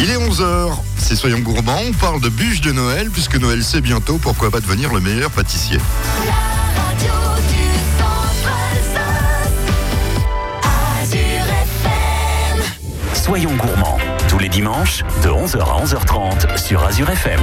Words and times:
Il 0.00 0.10
est 0.10 0.16
11h, 0.16 0.76
c'est 0.96 1.16
Soyons 1.16 1.40
Gourmands, 1.40 1.80
on 1.88 1.92
parle 1.92 2.20
de 2.20 2.28
bûches 2.28 2.60
de 2.60 2.70
Noël, 2.70 3.10
puisque 3.10 3.34
Noël 3.34 3.64
c'est 3.64 3.80
bientôt, 3.80 4.18
pourquoi 4.18 4.48
pas 4.48 4.60
devenir 4.60 4.92
le 4.92 5.00
meilleur 5.00 5.28
pâtissier? 5.30 5.78
La 6.24 6.32
radio 6.82 7.12
du 7.48 7.64
centre 7.98 8.54
FM. 11.82 12.62
Soyons 13.12 13.56
gourmands, 13.56 13.98
tous 14.28 14.38
les 14.38 14.48
dimanches 14.48 15.02
de 15.24 15.30
11h 15.30 15.58
à 15.58 15.84
11h30 15.84 16.56
sur 16.64 16.84
Azure 16.84 17.10
FM. 17.10 17.40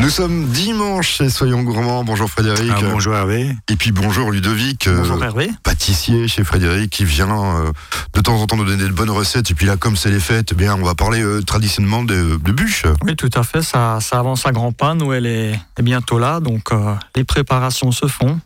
Nous 0.00 0.10
sommes 0.10 0.46
dimanche 0.46 1.08
chez 1.16 1.28
Soyons 1.28 1.62
Gourmands, 1.62 2.04
bonjour 2.04 2.30
Frédéric. 2.30 2.70
Ah, 2.74 2.80
bonjour 2.82 3.14
Hervé. 3.16 3.50
Et 3.68 3.74
puis 3.76 3.90
bonjour 3.90 4.30
Ludovic, 4.30 4.86
euh, 4.86 4.98
Bonjour 4.98 5.22
Hervé. 5.22 5.50
pâtissier 5.64 6.28
chez 6.28 6.44
Frédéric, 6.44 6.90
qui 6.90 7.04
vient 7.04 7.28
euh, 7.56 7.72
de 8.14 8.20
temps 8.20 8.36
en 8.40 8.46
temps 8.46 8.56
nous 8.56 8.64
donner 8.64 8.84
de 8.84 8.92
bonnes 8.92 9.10
recettes. 9.10 9.50
Et 9.50 9.54
puis 9.54 9.66
là, 9.66 9.76
comme 9.76 9.96
c'est 9.96 10.10
les 10.10 10.20
fêtes, 10.20 10.50
eh 10.52 10.54
bien, 10.54 10.76
on 10.76 10.84
va 10.84 10.94
parler 10.94 11.20
euh, 11.22 11.42
traditionnellement 11.42 12.04
de, 12.04 12.38
de 12.42 12.52
bûches. 12.52 12.84
Oui, 13.04 13.16
tout 13.16 13.30
à 13.34 13.42
fait. 13.42 13.62
Ça, 13.62 13.98
ça 14.00 14.20
avance 14.20 14.46
à 14.46 14.52
grands 14.52 14.72
pas. 14.72 14.94
Noël 14.94 15.26
est, 15.26 15.58
est 15.76 15.82
bientôt 15.82 16.18
là, 16.20 16.38
donc 16.40 16.70
euh, 16.72 16.94
les 17.16 17.24
préparations 17.24 17.90
se 17.90 18.06
font. 18.06 18.40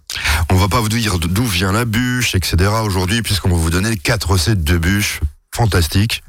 On 0.50 0.54
va 0.56 0.68
pas 0.68 0.80
vous 0.80 0.88
dire 0.88 1.18
d'où 1.18 1.44
vient 1.44 1.72
la 1.72 1.84
bûche, 1.84 2.34
etc. 2.34 2.56
aujourd'hui, 2.82 3.20
puisqu'on 3.22 3.50
va 3.50 3.56
vous 3.56 3.70
donner 3.70 3.96
quatre 3.96 4.30
recettes 4.30 4.64
de 4.64 4.78
bûches 4.78 5.20
fantastiques. 5.54 6.22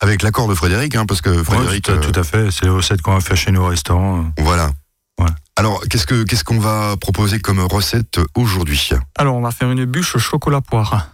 Avec 0.00 0.22
l'accord 0.22 0.46
de 0.48 0.54
Frédéric, 0.54 0.94
hein, 0.94 1.06
parce 1.06 1.20
que 1.22 1.30
Ouais, 1.30 1.42
Frédéric. 1.44 1.84
tout, 1.84 1.92
à, 1.92 1.94
euh, 1.94 2.00
tout 2.00 2.20
à 2.20 2.22
fait. 2.22 2.50
C'est 2.50 2.64
les 2.64 2.70
recettes 2.70 3.00
qu'on 3.02 3.14
va 3.14 3.20
faire 3.20 3.36
chez 3.36 3.50
nous 3.50 3.62
au 3.62 3.66
restaurant. 3.68 4.26
Voilà. 4.38 4.70
Ouais. 5.18 5.26
Alors, 5.56 5.80
qu'est-ce 5.88 6.06
que 6.06 6.22
qu'est-ce 6.24 6.44
qu'on 6.44 6.58
va 6.58 6.96
proposer 7.00 7.38
comme 7.40 7.60
recette 7.60 8.20
aujourd'hui? 8.34 8.90
Alors, 9.16 9.36
on 9.36 9.40
va 9.40 9.50
faire 9.52 9.70
une 9.70 9.86
bûche 9.86 10.14
au 10.14 10.18
chocolat 10.18 10.60
poire. 10.60 11.08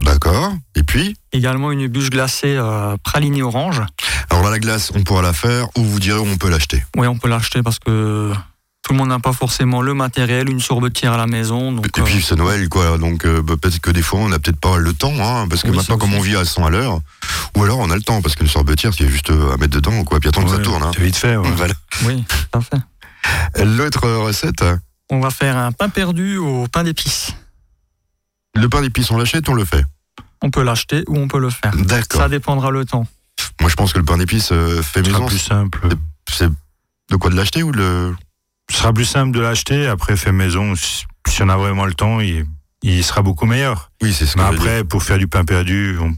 D'accord. 0.00 0.52
Et 0.74 0.82
puis, 0.82 1.16
Également 1.32 1.70
une 1.70 1.86
bûche 1.86 2.10
glacée 2.10 2.56
euh, 2.56 2.96
pralinée 3.04 3.42
orange. 3.42 3.82
alors 4.30 4.42
là, 4.44 4.50
la 4.50 4.58
glace, 4.58 4.90
on 4.94 5.02
pourra 5.02 5.22
la 5.22 5.32
faire, 5.32 5.66
ou 5.76 5.82
vous 5.84 6.00
direz 6.00 6.18
où 6.18 6.26
on 6.26 6.36
peut 6.36 6.50
l'acheter. 6.50 6.82
Oui, 6.96 7.06
on 7.06 7.16
peut 7.18 7.28
l'acheter 7.28 7.62
parce 7.62 7.78
que 7.78 8.32
tout 8.82 8.92
le 8.92 8.98
monde 8.98 9.08
n'a 9.08 9.18
pas 9.20 9.32
forcément 9.32 9.80
le 9.82 9.94
matériel, 9.94 10.48
une 10.50 10.60
sorbetière 10.60 11.12
à 11.12 11.16
la 11.16 11.26
maison. 11.26 11.72
Donc, 11.72 11.86
Et 11.86 12.02
puis 12.02 12.16
euh, 12.18 12.20
c'est 12.20 12.36
Noël, 12.36 12.68
quoi. 12.68 12.98
Donc 12.98 13.24
euh, 13.24 13.42
bah, 13.42 13.54
peut-être 13.60 13.80
que 13.80 13.90
des 13.90 14.02
fois, 14.02 14.20
on 14.20 14.28
n'a 14.28 14.38
peut-être 14.38 14.58
pas 14.60 14.76
le 14.76 14.92
temps, 14.92 15.12
hein, 15.20 15.46
parce 15.48 15.62
que 15.62 15.68
Oui, 15.70 15.76
maintenant, 15.76 15.98
comme 15.98 16.14
on 16.14 16.20
vit 16.20 16.36
à 16.36 16.44
100 16.44 16.66
à 16.66 16.70
l'heure, 16.70 17.00
ou 17.56 17.64
alors 17.64 17.78
on 17.78 17.90
a 17.90 17.96
le 17.96 18.02
temps, 18.02 18.22
parce 18.22 18.34
qu'une 18.36 18.48
sorbetière, 18.48 18.92
c'est 18.94 19.08
juste 19.08 19.30
euh, 19.30 19.52
à 19.52 19.56
mettre 19.56 19.74
dedans, 19.74 20.04
quoi. 20.04 20.20
Puis 20.20 20.28
attendre 20.28 20.46
que 20.46 20.52
ça 20.52 20.58
Ouais, 20.58 20.62
tourne. 20.62 20.82
Hein. 20.82 20.90
C'est 20.94 21.02
vite 21.02 21.16
fait. 21.16 21.36
ouais. 21.36 21.50
Voilà. 21.56 21.74
oui, 22.04 22.24
tout 22.28 22.58
à 22.58 22.60
fait. 22.60 23.64
L'autre 23.64 24.08
recette, 24.08 24.64
On 25.10 25.20
va 25.20 25.30
faire 25.30 25.56
un 25.56 25.72
pain 25.72 25.88
perdu 25.88 26.36
au 26.38 26.66
pain 26.68 26.82
d'épices. 26.84 27.34
le 28.54 28.68
pain 28.68 28.80
d'épices, 28.82 29.10
on 29.10 29.16
l'achète, 29.18 29.48
on 29.48 29.54
le 29.54 29.64
fait? 29.64 29.84
On 30.42 30.50
peut 30.50 30.62
l'acheter 30.62 31.04
ou 31.06 31.16
on 31.18 31.28
peut 31.28 31.38
le 31.38 31.50
faire. 31.50 31.72
D'accord. 31.76 32.20
Ça 32.22 32.28
dépendra 32.28 32.70
le 32.70 32.84
temps. 32.84 33.06
Moi, 33.60 33.70
je 33.70 33.76
pense 33.76 33.92
que 33.92 33.98
le 33.98 34.04
pain 34.04 34.16
d'épices 34.18 34.50
euh, 34.52 34.82
fait 34.82 35.00
Ce 35.04 35.10
sera 35.10 35.18
maison, 35.20 35.28
plus 35.28 35.38
simple. 35.38 35.88
c'est 36.30 36.48
de 37.10 37.16
quoi 37.16 37.30
de 37.30 37.36
l'acheter 37.36 37.62
ou 37.62 37.70
de 37.72 37.76
le. 37.78 38.16
Ce 38.70 38.78
sera 38.78 38.92
plus 38.92 39.04
simple 39.04 39.32
de 39.36 39.40
l'acheter. 39.40 39.86
Après, 39.86 40.16
fait 40.16 40.32
maison, 40.32 40.74
si 40.74 41.42
on 41.42 41.48
a 41.48 41.56
vraiment 41.56 41.84
le 41.84 41.94
temps, 41.94 42.20
il, 42.20 42.44
il 42.82 43.04
sera 43.04 43.22
beaucoup 43.22 43.46
meilleur. 43.46 43.90
Oui, 44.02 44.12
c'est 44.12 44.26
ce 44.26 44.34
que 44.34 44.40
Mais 44.40 44.46
je 44.46 44.50
veux 44.52 44.58
dire. 44.58 44.66
après, 44.70 44.84
pour 44.84 45.02
faire 45.04 45.18
du 45.18 45.28
pain 45.28 45.44
perdu, 45.44 45.96
on- 46.00 46.14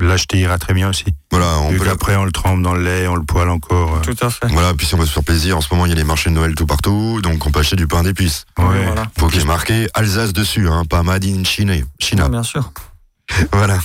l'acheter 0.00 0.38
ira 0.38 0.58
très 0.58 0.74
bien 0.74 0.88
aussi. 0.88 1.04
Voilà, 1.30 1.58
on 1.60 1.70
Vu 1.70 1.78
peut 1.78 1.84
qu'après, 1.84 2.16
on 2.16 2.24
le 2.24 2.32
trempe 2.32 2.62
dans 2.62 2.74
le 2.74 2.82
lait, 2.82 3.06
on 3.08 3.14
le 3.16 3.24
poêle 3.24 3.48
encore. 3.48 3.96
euh. 3.96 4.00
Tout 4.00 4.16
à 4.24 4.30
fait. 4.30 4.46
Voilà, 4.48 4.74
puis 4.74 4.86
si 4.86 4.94
on 4.94 4.98
veut 4.98 5.06
se 5.06 5.12
faire 5.12 5.24
plaisir, 5.24 5.56
en 5.56 5.60
ce 5.60 5.68
moment, 5.72 5.86
il 5.86 5.90
y 5.90 5.92
a 5.92 5.96
les 5.96 6.04
marchés 6.04 6.30
de 6.30 6.34
Noël 6.34 6.54
tout 6.54 6.66
partout, 6.66 7.20
donc 7.22 7.44
on 7.46 7.50
peut 7.50 7.60
acheter 7.60 7.76
du 7.76 7.86
pain 7.86 8.02
d'épices. 8.02 8.44
Ouais. 8.58 8.64
Oui, 8.66 8.84
voilà. 8.86 9.04
Faut 9.18 9.28
qu'il 9.28 9.40
y 9.40 9.42
ait 9.42 9.46
marqué 9.46 9.88
Alsace 9.94 10.32
dessus, 10.32 10.68
hein, 10.68 10.84
pas 10.88 11.02
Made 11.02 11.24
in 11.24 11.44
China. 11.44 12.28
Bien 12.28 12.42
sûr. 12.42 12.72
Voilà. 13.52 13.78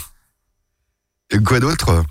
Et 1.31 1.39
quoi 1.39 1.59
d'autre? 1.59 2.03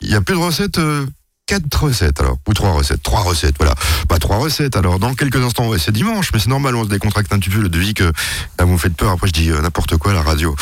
Il 0.00 0.10
y 0.10 0.14
a 0.14 0.20
plus 0.20 0.34
de 0.34 0.40
recettes 0.40 0.78
euh, 0.78 1.06
Quatre 1.48 1.82
recettes 1.82 2.20
alors, 2.20 2.36
ou 2.46 2.52
trois 2.52 2.72
recettes, 2.72 3.02
trois 3.02 3.22
recettes, 3.22 3.54
voilà. 3.56 3.74
Pas 4.06 4.18
trois 4.18 4.36
recettes 4.36 4.76
alors, 4.76 4.98
dans 4.98 5.14
quelques 5.14 5.42
instants, 5.42 5.66
ouais, 5.68 5.78
c'est 5.78 5.92
dimanche, 5.92 6.30
mais 6.34 6.40
c'est 6.40 6.50
normal, 6.50 6.76
on 6.76 6.84
se 6.84 6.90
décontracte 6.90 7.32
un 7.32 7.38
petit 7.38 7.48
peu, 7.48 7.62
le 7.62 7.70
devis 7.70 7.94
que 7.94 8.04
là 8.04 8.66
vous 8.66 8.74
me 8.74 8.78
faites 8.78 8.94
peur, 8.94 9.12
après 9.12 9.28
je 9.28 9.32
dis 9.32 9.50
euh, 9.50 9.62
n'importe 9.62 9.96
quoi 9.96 10.10
à 10.10 10.14
la 10.14 10.20
radio. 10.20 10.54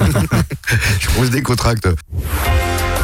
on 1.18 1.24
se 1.24 1.30
décontracte. 1.30 1.88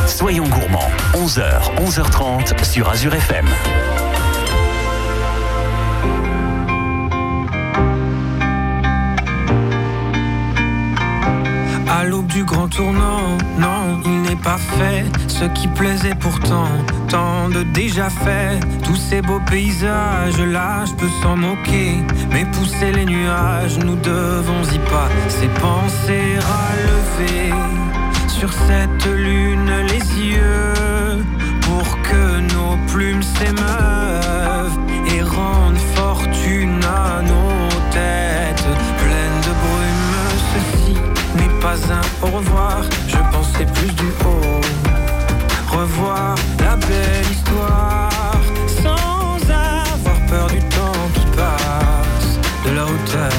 Soyons 0.06 0.46
gourmands, 0.46 0.88
11h, 1.14 1.74
11h30 1.84 2.64
sur 2.64 2.88
Azure 2.88 3.14
FM. 3.16 3.46
À 11.88 12.04
l'aube 12.04 12.28
du 12.28 12.44
grand 12.44 12.69
tournant, 12.69 13.36
non, 13.58 13.98
pas 14.36 14.58
fait 14.58 15.04
ce 15.28 15.44
qui 15.44 15.68
plaisait 15.68 16.14
pourtant, 16.14 16.68
tant 17.08 17.48
de 17.48 17.62
déjà 17.62 18.08
fait. 18.10 18.60
Tous 18.84 18.96
ces 18.96 19.22
beaux 19.22 19.40
paysages, 19.50 20.40
là, 20.40 20.84
je 20.86 20.94
peux 20.94 21.10
s'en 21.22 21.36
moquer, 21.36 22.02
mais 22.30 22.44
pousser 22.46 22.92
les 22.92 23.04
nuages, 23.04 23.78
nous 23.78 23.96
devons 23.96 24.62
y 24.72 24.78
pas. 24.90 25.08
Ces 25.28 25.48
pensées 25.60 26.38
relever 26.52 27.52
sur 28.28 28.52
cette 28.52 29.06
lune 29.06 29.70
les 29.88 30.04
yeux, 30.20 31.24
pour 31.62 31.98
que 32.02 32.40
nos 32.54 32.76
plumes 32.92 33.22
s'émeuvent 33.22 34.78
et 35.14 35.22
rendent 35.22 35.84
fortune 35.94 36.80
à 36.84 37.22
nos 37.22 37.68
têtes 37.90 38.66
pleines 38.98 39.40
de 39.46 39.52
brume. 39.62 40.14
Ceci 40.52 40.94
n'est 41.36 41.60
pas 41.60 41.76
un 41.92 42.26
au 42.26 42.30
revoir, 42.36 42.82
je 43.08 43.18
pensais 43.54 43.66
plus 43.66 43.92
du 43.92 44.09
haut. 44.25 44.60
Revoir 45.70 46.34
la 46.60 46.76
belle 46.76 47.31
histoire 47.31 48.41
sans 48.82 49.37
avoir 49.50 50.26
peur 50.28 50.47
du 50.48 50.59
temps 50.60 51.09
qui 51.15 51.26
passe, 51.37 52.38
de 52.64 52.70
la 52.76 52.84
hauteur, 52.84 53.31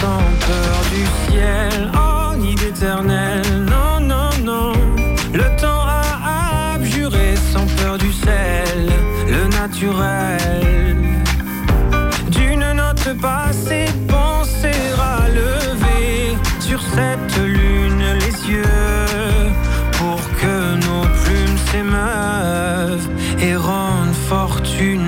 sans 0.00 0.22
peur 0.46 0.76
du 0.92 1.32
ciel, 1.32 1.90
en 1.94 2.36
nid 2.36 2.56
éternel. 2.66 3.42
Non, 3.70 4.00
non, 4.00 4.30
non, 4.42 4.72
le 5.32 5.44
temps 5.60 5.84
a 5.86 6.74
abjuré 6.74 7.34
sans 7.52 7.66
peur 7.80 7.98
du 7.98 8.12
sel, 8.12 8.90
le 9.28 9.46
naturel 9.48 10.35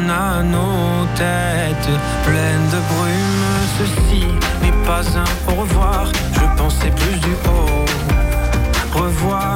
à 0.08 0.42
nos 0.42 1.06
têtes 1.14 1.90
pleines 2.24 2.68
de 2.74 2.80
brume. 2.90 3.48
Ceci 3.78 4.26
n'est 4.62 4.86
pas 4.86 5.04
un 5.16 5.52
au 5.52 5.60
revoir, 5.62 6.10
je 6.32 6.46
pensais 6.56 6.90
plus 6.90 7.18
du 7.20 7.32
haut. 7.46 7.84
Revoir 8.94 9.47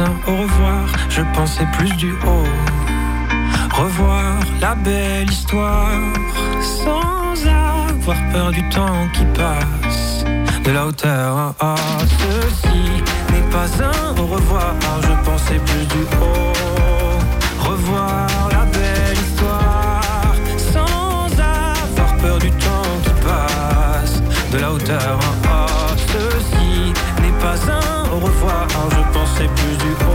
au 0.00 0.42
revoir, 0.42 0.86
je 1.08 1.22
pensais 1.34 1.66
plus 1.76 1.92
du 1.96 2.12
haut. 2.12 2.48
Revoir 3.74 4.34
la 4.60 4.74
belle 4.74 5.30
histoire 5.30 5.98
sans 6.62 7.46
avoir 7.46 8.16
peur 8.32 8.50
du 8.50 8.68
temps 8.68 9.08
qui 9.12 9.24
passe 9.34 10.24
de 10.64 10.70
la 10.70 10.86
hauteur. 10.86 11.54
Ah, 11.60 11.74
ceci 12.18 13.02
n'est 13.32 13.50
pas 13.50 13.68
un 13.82 14.20
au 14.20 14.26
revoir, 14.26 14.74
je 15.02 15.28
pensais 15.28 15.58
plus 15.58 15.86
du 15.86 16.02
haut. 16.20 17.68
Revoir 17.68 18.26
la 18.50 18.64
belle 18.66 19.18
histoire 19.26 20.34
sans 20.72 21.26
avoir 21.26 22.16
peur 22.20 22.38
du 22.38 22.50
temps 22.50 22.94
qui 23.02 23.10
passe 23.26 24.22
de 24.52 24.58
la 24.58 24.72
hauteur. 24.72 25.18
Ah, 25.44 25.66
ceci 26.12 26.92
n'est 27.20 27.38
pas 27.40 27.56
un 27.72 28.10
au 28.12 28.20
revoir, 28.20 28.66
je 28.90 29.07
pensais 29.38 29.48
plus 29.54 29.76
du 29.76 30.07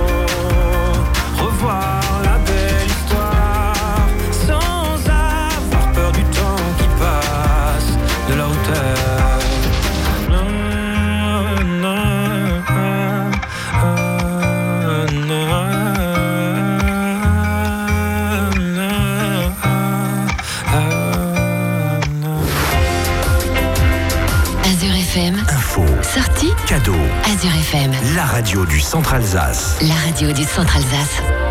La 29.82 29.96
radio 30.06 30.32
du 30.32 30.44
Centre 30.44 30.76
Alsace. 30.76 31.43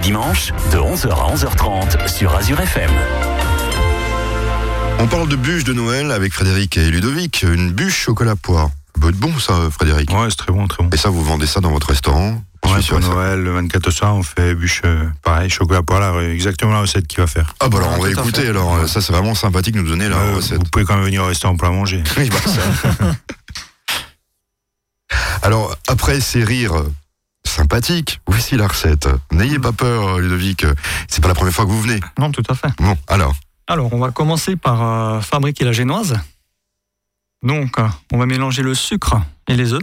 Les 0.00 0.06
dimanches, 0.06 0.52
de 0.72 0.78
11h 0.78 1.10
à 1.10 1.34
11h30 1.34 2.08
sur 2.08 2.34
Azure 2.34 2.60
FM. 2.60 2.90
On 4.98 5.06
parle 5.06 5.28
de 5.28 5.36
bûche 5.36 5.64
de 5.64 5.72
Noël 5.72 6.10
avec 6.10 6.32
Frédéric 6.32 6.76
et 6.78 6.90
Ludovic. 6.90 7.42
Une 7.42 7.70
bûche 7.72 7.98
chocolat 8.04 8.36
poire. 8.36 8.68
Ça 8.94 9.00
peut 9.02 9.08
être 9.10 9.16
bon, 9.18 9.38
ça, 9.38 9.54
Frédéric. 9.70 10.10
Ouais, 10.12 10.26
c'est 10.30 10.36
très 10.36 10.52
bon, 10.52 10.66
très 10.68 10.82
bon. 10.82 10.90
Et 10.92 10.96
ça, 10.96 11.08
vous 11.10 11.22
vendez 11.22 11.46
ça 11.46 11.60
dans 11.60 11.70
votre 11.70 11.88
restaurant 11.88 12.42
Ouais, 12.66 12.80
pour. 12.88 13.00
Noël, 13.00 13.42
le 13.42 13.52
24 13.54 13.88
au 13.88 13.90
soir, 13.90 14.14
on 14.14 14.22
fait 14.22 14.54
bûche, 14.54 14.82
euh, 14.84 15.04
pareil, 15.22 15.48
chocolat 15.50 15.82
poire, 15.82 16.00
là, 16.00 16.22
exactement 16.30 16.72
la 16.72 16.80
recette 16.80 17.06
qu'il 17.06 17.20
va 17.20 17.26
faire. 17.26 17.54
Ah 17.60 17.68
bah 17.68 17.78
alors, 17.78 17.94
on 17.98 18.02
va 18.02 18.10
tout 18.12 18.20
écouter. 18.20 18.48
Alors, 18.48 18.74
euh, 18.76 18.86
ça, 18.86 19.00
c'est 19.00 19.12
vraiment 19.12 19.34
sympathique 19.34 19.74
de 19.74 19.80
nous 19.80 19.88
donner 19.88 20.08
la 20.08 20.16
Euh, 20.16 20.36
recette. 20.36 20.58
vous 20.58 20.64
pouvez 20.70 20.84
quand 20.84 20.94
même 20.96 21.04
venir 21.04 21.22
au 21.22 21.26
restaurant 21.26 21.56
pour 21.56 21.66
la 21.68 21.74
manger. 21.74 22.02
Oui, 22.18 22.28
bah, 22.30 22.36
ça. 22.44 23.06
Alors, 25.42 25.74
après 25.88 26.20
ces 26.20 26.44
rires 26.44 26.84
sympathiques, 27.50 28.20
voici 28.26 28.56
la 28.56 28.68
recette. 28.68 29.08
N'ayez 29.32 29.58
pas 29.58 29.72
peur, 29.72 30.18
Ludovic. 30.18 30.64
C'est 31.08 31.20
pas 31.20 31.28
la 31.28 31.34
première 31.34 31.52
fois 31.52 31.64
que 31.64 31.70
vous 31.70 31.82
venez. 31.82 32.00
Non, 32.18 32.30
tout 32.30 32.42
à 32.48 32.54
fait. 32.54 32.68
Bon, 32.78 32.96
alors, 33.08 33.34
Alors, 33.66 33.92
on 33.92 33.98
va 33.98 34.10
commencer 34.10 34.56
par 34.56 34.82
euh, 34.82 35.20
fabriquer 35.20 35.64
la 35.64 35.72
génoise. 35.72 36.18
Donc, 37.42 37.78
euh, 37.78 37.88
on 38.12 38.18
va 38.18 38.26
mélanger 38.26 38.62
le 38.62 38.74
sucre 38.74 39.20
et 39.48 39.56
les 39.56 39.72
œufs. 39.72 39.82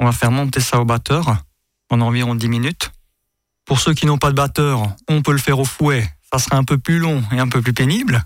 On 0.00 0.04
va 0.04 0.12
faire 0.12 0.30
monter 0.30 0.60
ça 0.60 0.80
au 0.80 0.84
batteur 0.84 1.36
en 1.90 2.00
environ 2.00 2.34
10 2.34 2.48
minutes. 2.48 2.92
Pour 3.64 3.80
ceux 3.80 3.94
qui 3.94 4.06
n'ont 4.06 4.18
pas 4.18 4.30
de 4.30 4.36
batteur, 4.36 4.82
on 5.08 5.22
peut 5.22 5.32
le 5.32 5.38
faire 5.38 5.58
au 5.58 5.64
fouet. 5.64 6.08
Ça 6.32 6.38
sera 6.38 6.56
un 6.56 6.64
peu 6.64 6.78
plus 6.78 6.98
long 6.98 7.22
et 7.32 7.38
un 7.38 7.48
peu 7.48 7.60
plus 7.60 7.72
pénible. 7.72 8.24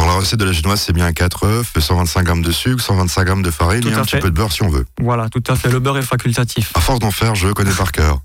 Alors, 0.00 0.14
la 0.14 0.20
recette 0.20 0.40
de 0.40 0.46
la 0.46 0.52
génoise, 0.52 0.80
c'est 0.80 0.94
bien 0.94 1.12
4 1.12 1.44
œufs, 1.44 1.72
125 1.78 2.22
grammes 2.22 2.42
de 2.42 2.52
sucre, 2.52 2.82
125 2.82 3.24
grammes 3.24 3.42
de 3.42 3.50
farine 3.50 3.82
Tout 3.82 3.90
et 3.90 3.94
un 3.94 4.02
petit 4.02 4.16
peu 4.16 4.30
de 4.30 4.34
beurre 4.34 4.50
si 4.50 4.62
on 4.62 4.70
veut. 4.70 4.86
Voilà, 4.98 5.28
tout 5.28 5.42
à 5.46 5.56
fait. 5.56 5.68
Le 5.68 5.78
beurre 5.78 5.98
est 5.98 6.02
facultatif. 6.02 6.72
À 6.74 6.80
force 6.80 7.00
d'en 7.00 7.10
faire, 7.10 7.34
je 7.34 7.48
connais 7.48 7.70
par 7.70 7.92
cœur. 7.92 8.20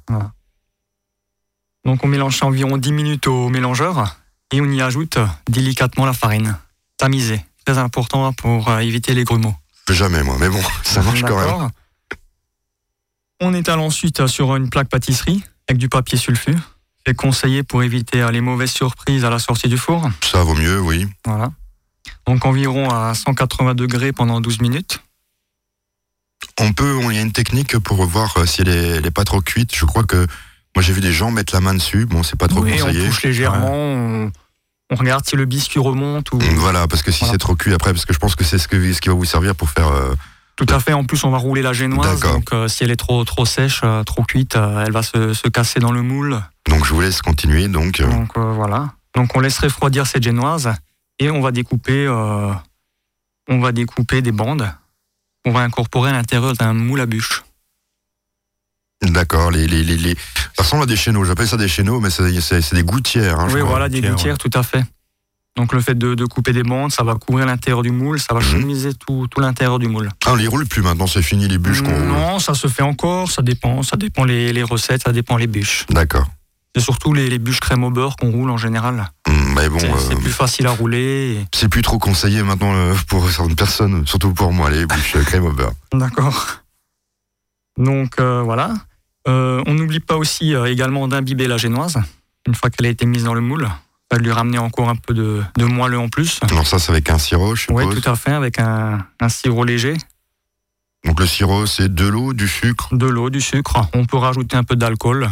Donc, 1.84 2.04
on 2.04 2.08
mélange 2.08 2.38
ça 2.38 2.46
environ 2.46 2.78
10 2.78 2.92
minutes 2.94 3.28
au 3.28 3.50
mélangeur 3.50 4.18
et 4.54 4.62
on 4.62 4.72
y 4.72 4.82
ajoute 4.82 5.18
délicatement 5.50 6.06
la 6.06 6.14
farine. 6.14 6.58
Tamisée. 6.98 7.46
Très 7.66 7.78
important 7.78 8.32
pour 8.32 8.70
euh, 8.70 8.80
éviter 8.80 9.14
les 9.14 9.26
grumeaux. 9.26 9.56
Jamais, 9.90 10.24
moi, 10.24 10.38
mais 10.40 10.50
bon, 10.50 10.62
ça 10.84 11.02
marche 11.02 11.24
quand 11.24 11.38
même. 11.38 11.70
On 13.42 13.54
étale 13.54 13.80
ensuite 13.80 14.28
sur 14.28 14.56
une 14.56 14.70
plaque 14.70 14.88
pâtisserie 14.88 15.44
avec 15.68 15.78
du 15.78 15.90
papier 15.90 16.18
sulfu. 16.18 16.56
C'est 17.06 17.16
conseillé 17.16 17.64
pour 17.64 17.84
éviter 17.84 18.26
les 18.32 18.42
mauvaises 18.42 18.72
surprises 18.72 19.26
à 19.26 19.30
la 19.30 19.40
sortie 19.40 19.68
du 19.68 19.78
four. 19.78 20.10
Ça 20.24 20.42
vaut 20.44 20.56
mieux, 20.56 20.80
oui. 20.80 21.06
Voilà. 21.26 21.52
Donc 22.28 22.46
environ 22.46 22.90
à 22.90 23.14
180 23.14 23.76
degrés 23.76 24.12
pendant 24.12 24.42
12 24.42 24.62
minutes. 24.62 25.02
On 26.60 26.72
peut, 26.74 26.98
il 27.10 27.16
y 27.16 27.20
a 27.20 27.22
une 27.22 27.32
technique 27.34 27.78
pour 27.80 28.04
voir 28.06 28.38
euh, 28.38 28.46
si 28.46 28.62
elle 28.62 28.70
est, 28.70 28.88
elle 28.98 29.06
est 29.06 29.12
pas 29.12 29.26
trop 29.26 29.42
cuite. 29.42 29.76
Je 29.76 29.86
crois 29.86 30.04
que 30.04 30.26
moi 30.76 30.82
j'ai 30.82 30.94
vu 30.94 31.02
des 31.02 31.12
gens 31.12 31.32
mettre 31.32 31.54
la 31.54 31.62
main 31.62 31.74
dessus. 31.74 32.06
Bon, 32.06 32.24
c'est 32.24 32.38
pas 32.38 32.48
trop 32.48 32.62
Oui, 32.62 32.74
on 32.82 32.86
conseillé. 32.86 33.06
touche 33.08 33.24
légèrement, 33.24 33.72
on, 33.74 34.32
on 34.92 34.96
regarde 34.96 35.26
si 35.28 35.36
le 35.36 35.46
biscuit 35.46 35.80
remonte 35.80 36.32
ou 36.32 36.40
Voilà, 36.56 36.88
parce 36.88 37.02
que 37.04 37.12
si 37.12 37.20
Voilà. 37.22 37.34
c'est 37.34 37.38
trop 37.40 37.56
cuit 37.56 37.74
après, 37.74 37.92
parce 37.94 38.06
que 38.06 38.14
je 38.14 38.20
pense 38.20 38.36
que 38.36 38.44
c'est 38.44 38.58
ce, 38.58 38.68
que, 38.68 38.94
ce 38.94 39.02
qui 39.02 39.10
va 39.10 39.16
vous 39.16 39.26
servir 39.26 39.56
pour 39.56 39.70
faire. 39.70 39.88
euh, 39.90 40.14
tout 40.56 40.68
à 40.70 40.80
fait. 40.80 40.94
En 40.94 41.04
plus, 41.04 41.22
on 41.26 41.32
va 41.32 41.38
rouler 41.38 41.62
la 41.62 41.74
génoise. 41.74 42.22
Donc 42.22 42.54
euh, 42.54 42.70
si 42.70 42.86
elle 42.86 42.92
est 42.92 42.96
trop 42.96 43.26
trop 43.26 43.46
sèche, 43.46 43.82
euh, 43.84 44.04
trop 44.04 44.24
cuite, 44.24 44.56
elle 44.56 44.94
va 44.94 45.04
se, 45.04 45.34
se 45.34 45.50
casser 45.50 45.80
dans 45.82 45.92
le 45.92 46.02
moule. 46.02 46.40
Donc 46.70 46.86
je 46.86 46.94
vous 46.94 47.02
laisse 47.02 47.22
continuer. 47.22 47.68
Donc 47.68 48.00
Donc 48.02 48.38
voilà. 48.38 48.94
Donc 49.14 49.36
on 49.36 49.42
laisse 49.42 49.58
refroidir 49.60 50.08
cette 50.08 50.24
génoise 50.24 50.72
et 51.20 51.30
on 51.32 51.42
va 51.42 51.52
découper, 51.52 52.06
euh, 52.08 52.52
on 53.48 53.60
va 53.60 53.72
découper 53.72 54.22
des 54.22 54.32
bandes. 54.32 54.70
On 55.46 55.52
va 55.52 55.62
incorporer 55.62 56.10
à 56.10 56.14
l'intérieur 56.14 56.54
d'un 56.54 56.74
moule 56.74 57.02
à 57.02 57.06
bûche. 57.06 57.44
d'accord, 59.02 59.52
les, 59.52 59.68
les, 59.68 59.84
les, 59.84 59.98
les- 59.98 60.16
ça 60.56 60.64
ressemble 60.64 60.84
à 60.84 60.86
des 60.88 60.96
chéneaux. 60.96 61.24
J'appelle 61.26 61.48
ça 61.48 61.58
des 61.58 61.68
chéneaux, 61.68 62.00
mais 62.00 62.10
c'est 62.10 62.74
des 62.74 62.84
gouttières. 62.84 63.40
hein, 63.40 63.46
oui, 63.48 63.56
crois. 63.60 63.64
voilà, 63.70 63.90
des 63.90 64.02
gouttières, 64.02 64.38
tout 64.38 64.50
à 64.54 64.64
fait. 64.64 64.84
Donc 65.58 65.72
le 65.74 65.80
fait 65.80 65.96
de, 65.96 66.16
de 66.16 66.26
couper 66.26 66.52
des 66.52 66.64
bandes, 66.64 66.92
ça 66.92 67.04
va 67.04 67.16
couvrir 67.16 67.46
l'intérieur 67.46 67.82
du 67.82 67.92
moule, 67.92 68.20
ça 68.20 68.34
va 68.34 68.40
Mhm. 68.42 68.46
chemiser 68.46 68.94
tout, 68.94 69.28
tout 69.30 69.40
l'intérieur 69.40 69.80
du 69.80 69.88
moule. 69.88 70.10
Ah, 70.26 70.32
on 70.32 70.36
les 70.36 70.48
roule 70.48 70.68
plus 70.68 70.82
maintenant, 70.82 71.08
c'est 71.08 71.22
fini 71.22 71.48
les 71.48 71.58
bûches 71.58 71.82
qu'on 71.82 71.94
roule. 71.94 72.08
Non, 72.08 72.40
ça 72.40 72.54
se 72.56 72.68
fait 72.68 72.84
encore, 72.84 73.32
ça 73.32 73.42
dépend, 73.42 73.82
ça 73.84 73.96
dépend 73.96 74.26
les, 74.26 74.52
les 74.52 74.64
recettes, 74.64 75.04
ça 75.04 75.14
dépend 75.14 75.38
les 75.38 75.48
bûches. 75.48 75.86
D'accord. 75.90 76.28
C'est 76.76 76.82
surtout 76.82 77.14
les, 77.14 77.30
les 77.30 77.40
bûches 77.40 77.62
crème 77.62 77.86
au 77.86 77.90
beurre 77.92 78.18
qu'on 78.18 78.32
roule 78.32 78.50
en 78.50 78.58
général. 78.58 79.12
Hum, 79.30 79.35
mais 79.56 79.70
bon, 79.70 79.80
C'est 79.80 80.14
euh, 80.14 80.18
plus 80.18 80.32
facile 80.32 80.68
à 80.68 80.72
rouler. 80.72 81.38
et- 81.42 81.46
c'est 81.56 81.70
plus 81.70 81.82
trop 81.82 81.98
conseillé 81.98 82.44
maintenant 82.44 82.74
euh, 82.74 82.94
pour 83.08 83.30
certaines 83.30 83.56
personnes, 83.56 84.06
surtout 84.06 84.34
pour 84.34 84.52
moi, 84.54 84.70
les 84.70 84.84
euh, 84.84 85.24
crème 85.26 85.46
au 85.46 85.52
beurre. 85.54 85.72
D'accord. 85.94 86.46
Donc 87.78 88.20
euh, 88.20 88.42
voilà. 88.44 88.74
On 89.28 89.74
n'oublie 89.74 90.00
pas 90.00 90.18
aussi 90.18 90.54
également 90.54 91.08
d'imbiber 91.08 91.48
la 91.48 91.58
génoise. 91.58 91.98
Une 92.48 92.54
fois 92.54 92.70
qu'elle 92.70 92.86
a 92.86 92.90
été 92.90 93.08
mise 93.08 93.24
dans 93.24 93.34
le 93.34 93.42
moule, 93.42 93.68
va 94.12 94.18
lui 94.20 94.32
ramener 94.32 94.60
encore 94.60 94.88
un 94.88 94.96
peu 94.96 95.16
de, 95.16 95.42
de 95.58 95.66
moelleux 95.66 95.98
en 95.98 96.10
plus. 96.10 96.40
Alors 96.44 96.68
ça, 96.68 96.78
c'est 96.78 96.92
avec 96.92 97.10
un 97.10 97.18
sirop, 97.18 97.56
je 97.56 97.62
suppose. 97.64 97.86
Oui, 97.88 98.00
tout 98.02 98.08
à 98.08 98.16
fait, 98.16 98.34
avec 98.34 98.60
un, 98.60 99.04
un 99.20 99.30
sirop 99.30 99.64
léger, 99.64 99.96
Donc 101.06 101.20
le 101.20 101.26
sirop, 101.26 101.66
c'est 101.66 101.92
de 101.94 102.06
l'eau, 102.08 102.34
du 102.34 102.48
sucre. 102.48 102.90
de 102.96 103.08
l'eau, 103.08 103.32
du 103.32 103.42
sucre. 103.42 103.88
On 103.96 104.06
peut 104.06 104.18
rajouter 104.18 104.56
un 104.58 104.64
peu 104.64 104.76
d'alcool. 104.76 105.28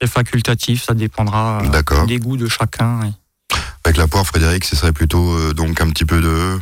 C'est 0.00 0.08
facultatif, 0.08 0.82
ça 0.84 0.94
dépendra 0.94 1.60
euh, 1.62 2.06
des 2.06 2.18
goûts 2.18 2.36
de 2.38 2.48
chacun. 2.48 3.12
Avec 3.84 3.96
la 3.96 4.08
poire, 4.08 4.26
Frédéric, 4.26 4.64
ce 4.64 4.74
serait 4.76 4.92
plutôt 4.92 5.32
euh, 5.34 5.52
donc 5.52 5.80
un 5.80 5.90
petit 5.90 6.04
peu 6.04 6.20
de. 6.20 6.58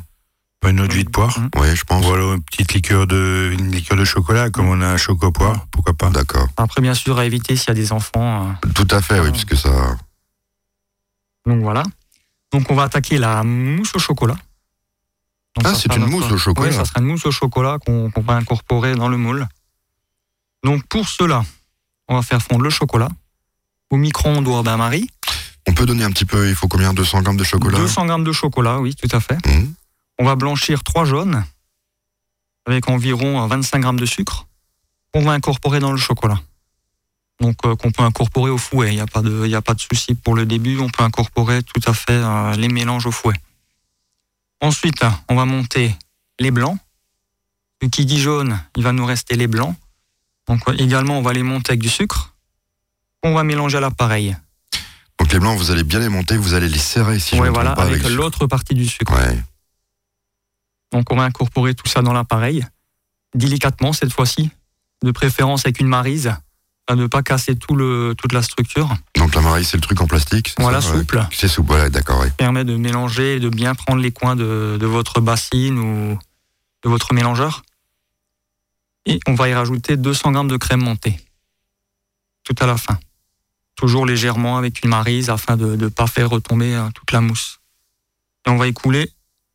Une 0.67 0.81
eau 0.81 0.89
de 0.89 0.93
vie 0.93 1.05
de 1.05 1.09
poire. 1.11 1.39
Mhm. 1.39 1.51
Oui, 1.57 1.77
je 1.77 1.85
pense. 1.85 2.05
Voilà, 2.05 2.35
une 2.35 2.43
petite 2.43 2.75
liqueur 2.75 3.07
de, 3.07 3.51
une 3.57 3.71
liqueur 3.71 3.97
de 3.97 4.05
chocolat, 4.05 4.51
comme 4.51 4.67
on 4.69 4.81
a 4.81 4.89
un 4.89 4.97
choco 4.97 5.31
poire, 5.31 5.67
pourquoi 5.71 5.95
pas. 5.95 6.11
D'accord. 6.11 6.49
Après, 6.57 6.81
bien 6.83 6.95
sûr, 6.95 7.17
à 7.17 7.25
éviter 7.25 7.55
s'il 7.55 7.69
y 7.69 7.71
a 7.71 7.75
des 7.75 7.93
enfants. 7.93 8.49
euh, 8.65 8.69
Tout 8.75 8.89
à 8.91 9.01
fait, 9.01 9.21
oui, 9.21 9.27
Ah. 9.29 9.31
puisque 9.33 9.57
ça. 9.57 9.97
Donc 11.47 11.63
voilà. 11.63 11.85
Donc 12.53 12.69
on 12.71 12.75
va 12.75 12.83
attaquer 12.85 13.19
la 13.19 13.45
mousse 13.45 13.93
au 13.95 14.01
chocolat. 14.01 14.37
Donc, 15.57 15.65
Ah, 15.67 15.75
c'est 15.75 15.95
une 15.95 16.01
notre- 16.01 16.11
mousse 16.13 16.31
au 16.33 16.39
chocolat. 16.39 16.69
Oui, 16.71 16.75
ça 16.75 16.85
sera 16.85 17.01
une 17.01 17.07
mousse 17.07 17.25
au 17.27 17.31
chocolat 17.31 17.79
qu'on 17.85 18.11
qu'on 18.11 18.21
va 18.23 18.35
incorporer 18.35 18.97
dans 18.97 19.09
le 19.09 19.17
moule. 19.17 19.47
Donc 20.65 20.85
pour 20.89 21.09
cela, 21.09 21.45
on 22.09 22.17
va 22.17 22.23
faire 22.23 22.43
fondre 22.43 22.63
le 22.65 22.71
chocolat 22.71 23.09
au 23.91 23.97
micro-ondes 23.97 24.47
ou 24.47 24.53
au 24.53 24.63
bain-marie. 24.63 25.09
On 25.67 25.73
peut 25.73 25.87
donner 25.87 26.05
un 26.05 26.11
petit 26.11 26.25
peu, 26.25 26.49
il 26.49 26.55
faut 26.55 26.69
combien? 26.69 26.95
200 26.95 27.23
grammes 27.23 27.37
de 27.37 27.45
chocolat? 27.45 27.79
200 27.79 28.07
grammes 28.07 28.25
de 28.25 28.33
chocolat, 28.33 28.81
oui, 28.81 28.95
tout 28.95 29.15
à 29.15 29.21
fait. 29.21 29.39
Hum, 29.47 29.75
On 30.19 30.25
va 30.25 30.35
blanchir 30.37 30.83
trois 30.83 31.05
jaunes 31.05 31.45
avec 32.67 32.89
environ 32.89 33.47
25 33.47 33.81
grammes 33.81 34.01
de 34.01 34.07
sucre. 34.07 34.47
On 35.15 35.23
va 35.23 35.33
incorporer 35.33 35.81
dans 35.81 35.93
le 35.93 35.99
chocolat. 35.99 36.41
Donc 37.41 37.57
euh, 37.65 37.77
qu'on 37.77 37.91
peut 37.93 38.03
incorporer 38.03 38.51
au 38.51 38.59
fouet. 38.59 38.89
Il 38.89 38.95
n'y 38.97 39.01
a 39.01 39.07
pas 39.07 39.23
de, 39.23 39.43
il 39.45 39.51
y 39.51 39.55
a 39.55 39.63
pas 39.63 39.75
de 39.75 39.81
souci 39.81 40.15
pour 40.15 40.35
le 40.35 40.45
début. 40.45 40.79
On 40.79 40.89
peut 40.89 41.03
incorporer 41.03 41.63
tout 41.63 41.81
à 41.87 41.95
fait 41.95 42.13
euh, 42.13 42.53
les 42.57 42.69
mélanges 42.69 43.07
au 43.07 43.13
fouet. 43.13 43.37
Ensuite, 44.61 45.03
on 45.29 45.37
va 45.37 45.45
monter 45.45 45.95
les 46.41 46.51
blancs. 46.51 46.77
Ce 47.81 47.89
qui 47.89 48.05
dit 48.05 48.19
jaune, 48.21 48.61
il 48.77 48.83
va 48.83 48.93
nous 48.93 49.07
rester 49.07 49.37
les 49.37 49.47
blancs. 49.47 49.77
Donc 50.49 50.69
euh, 50.69 50.75
également, 50.79 51.19
on 51.19 51.23
va 51.23 51.33
les 51.33 51.45
monter 51.45 51.71
avec 51.73 51.81
du 51.81 51.89
sucre. 51.89 52.35
On 53.23 53.35
va 53.35 53.45
mélanger 53.45 53.79
à 53.79 53.81
l'appareil. 53.81 54.37
Donc 55.19 55.33
les 55.33 55.41
blancs, 55.41 55.59
vous 55.59 55.71
allez 55.71 55.83
bien 55.85 55.99
les 55.99 56.09
monter, 56.09 56.37
vous 56.37 56.55
allez 56.55 56.69
les 56.69 56.79
serrer 56.79 57.19
si 57.19 57.39
ouais, 57.39 57.51
voilà, 57.51 57.73
pas 57.75 57.83
avec 57.83 58.05
avec 58.05 58.17
l'autre 58.17 58.47
partie 58.47 58.75
du 58.75 58.87
sucre. 58.87 59.13
Ouais. 59.13 59.39
Donc 60.93 61.13
on 61.13 61.17
va 61.17 61.25
incorporer 61.25 61.75
tout 61.75 61.89
ça 61.89 62.03
dans 62.03 62.13
l'appareil, 62.13 62.65
délicatement 63.35 63.93
cette 63.93 64.13
fois-ci, 64.13 64.51
de 65.03 65.11
préférence 65.11 65.67
avec 65.67 65.81
une 65.81 65.89
marise, 65.89 66.33
à 66.87 66.95
ne 66.95 67.07
pas 67.07 67.23
casser 67.23 67.57
tout 67.57 67.75
le, 67.77 68.15
toute 68.17 68.33
la 68.33 68.43
structure. 68.43 68.89
Donc 69.17 69.35
la 69.35 69.41
marie, 69.43 69.65
c'est 69.65 69.77
le 69.77 69.83
truc 69.83 70.01
en 70.01 70.07
plastique 70.07 70.55
Voilà, 70.59 70.81
ça, 70.81 70.93
ouais. 70.93 71.01
souple, 71.01 71.27
C'est 71.33 71.49
souple, 71.49 71.69
voilà, 71.69 71.91
d'accord, 71.91 72.21
oui. 72.23 72.31
permet 72.37 72.65
de 72.65 72.77
mélanger 72.77 73.37
et 73.37 73.41
de 73.41 73.49
bien 73.51 73.75
prendre 73.75 74.01
les 74.01 74.13
coins 74.13 74.37
de, 74.37 74.79
de 74.81 74.87
votre 74.87 75.21
bassine 75.21 75.79
ou 75.79 76.19
de 76.85 76.89
votre 76.89 77.13
mélangeur. 77.13 77.63
Et 79.05 79.19
on 79.27 79.35
va 79.35 79.49
y 79.49 79.55
rajouter 79.55 79.97
200 79.97 80.33
grammes 80.33 80.49
de 80.49 80.57
crème 80.57 80.81
montée, 80.83 81.19
tout 82.45 82.55
à 82.61 82.67
la 82.67 82.77
fin. 82.79 82.99
Toujours 83.79 84.05
légèrement 84.07 84.57
avec 84.59 84.83
une 84.83 84.91
marise 84.91 85.31
afin 85.31 85.57
de 85.57 85.77
ne 85.77 85.87
pas 85.87 86.09
faire 86.09 86.29
retomber 86.31 86.75
euh, 86.75 86.89
toute 86.97 87.13
la 87.13 87.21
mousse. 87.21 87.61
Et 88.45 88.51
on 88.51 88.57
va 88.57 88.67
écouler 88.67 89.09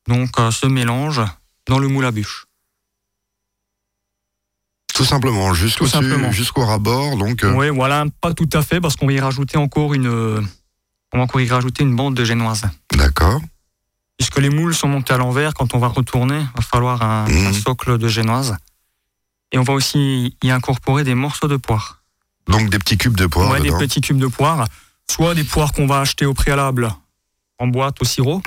donc 0.07 0.39
euh, 0.39 0.49
ce 0.49 0.65
mélange 0.65 1.19
dans 1.67 1.77
le 1.77 1.89
moule 1.89 2.05
à 2.05 2.11
bûche. 2.11 2.45
Tout 4.93 5.03
simplement, 5.03 5.53
jusqu'au 5.53 5.87
jusqu'au 6.31 6.65
rabord, 6.65 7.17
donc. 7.17 7.43
euh, 7.43 7.51
Oui, 7.53 7.67
voilà, 7.69 8.05
pas 8.21 8.33
tout 8.33 8.47
à 8.53 8.61
fait, 8.61 8.79
parce 8.79 8.95
qu'on 8.95 9.07
va 9.07 9.13
y 9.13 9.19
rajouter 9.19 9.57
encore 9.57 9.93
une, 9.93 10.07
on 10.07 11.17
va 11.17 11.23
encore 11.23 11.41
y 11.41 11.49
rajouter 11.49 11.83
une 11.83 11.95
bande 11.95 12.15
de 12.15 12.23
génoise. 12.23 12.63
D'accord. 12.93 13.41
Puisque 14.17 14.37
les 14.39 14.49
moules 14.51 14.75
sont 14.75 14.87
montés 14.87 15.13
à 15.13 15.17
l'envers, 15.17 15.53
quand 15.53 15.73
on 15.73 15.79
va 15.79 15.87
retourner, 15.87 16.39
il 16.39 16.55
va 16.55 16.61
falloir 16.61 17.01
un, 17.01 17.25
un 17.25 17.53
socle 17.53 17.97
de 17.97 18.07
génoise. 18.07 18.55
Et 19.51 19.57
on 19.57 19.63
va 19.63 19.73
aussi 19.73 20.37
y 20.43 20.49
incorporer 20.51 21.03
des 21.03 21.15
morceaux 21.15 21.47
de 21.47 21.57
poire. 21.57 22.02
Donc 22.47 22.69
des 22.69 22.79
petits 22.79 22.97
cubes 22.97 23.15
de 23.15 23.25
poire 23.25 23.51
ouais, 23.51 23.61
des 23.61 23.71
petits 23.71 24.01
cubes 24.01 24.17
de 24.19 24.27
poire. 24.27 24.67
Soit 25.09 25.35
des 25.35 25.43
poires 25.43 25.71
qu'on 25.73 25.85
va 25.87 25.99
acheter 26.01 26.25
au 26.25 26.33
préalable 26.33 26.89
en 27.59 27.67
boîte 27.67 28.01
au 28.01 28.05
sirop. 28.05 28.41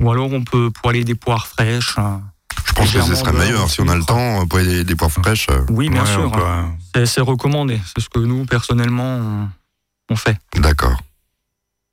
Ou 0.00 0.10
alors 0.10 0.32
on 0.32 0.42
peut 0.44 0.70
poêler 0.82 1.04
des 1.04 1.14
poires 1.14 1.46
fraîches. 1.46 1.96
euh. 1.98 2.16
Je 2.66 2.72
pense 2.72 2.92
que 2.92 3.02
ce 3.02 3.14
serait 3.14 3.32
meilleur 3.32 3.68
si 3.70 3.80
on 3.82 3.88
a 3.88 3.96
le 3.96 4.02
temps, 4.04 4.40
euh, 4.42 4.46
pour 4.46 4.58
des, 4.58 4.84
des 4.84 4.94
poires 4.96 5.10
fraîches. 5.10 5.46
euh, 5.50 5.60
Oui, 5.68 5.88
bien 5.90 6.04
Ouais, 6.04 6.10
sûr. 6.10 6.30
peut, 6.32 6.40
euh, 6.96 7.04
C'est- 7.06 7.20
recommandé. 7.20 7.78
C'est 7.94 8.02
ce 8.02 8.08
que 8.08 8.18
nous, 8.18 8.46
personnellement, 8.46 9.16
on, 9.18 9.48
on 10.10 10.16
fait. 10.16 10.36
D'accord. 10.56 10.96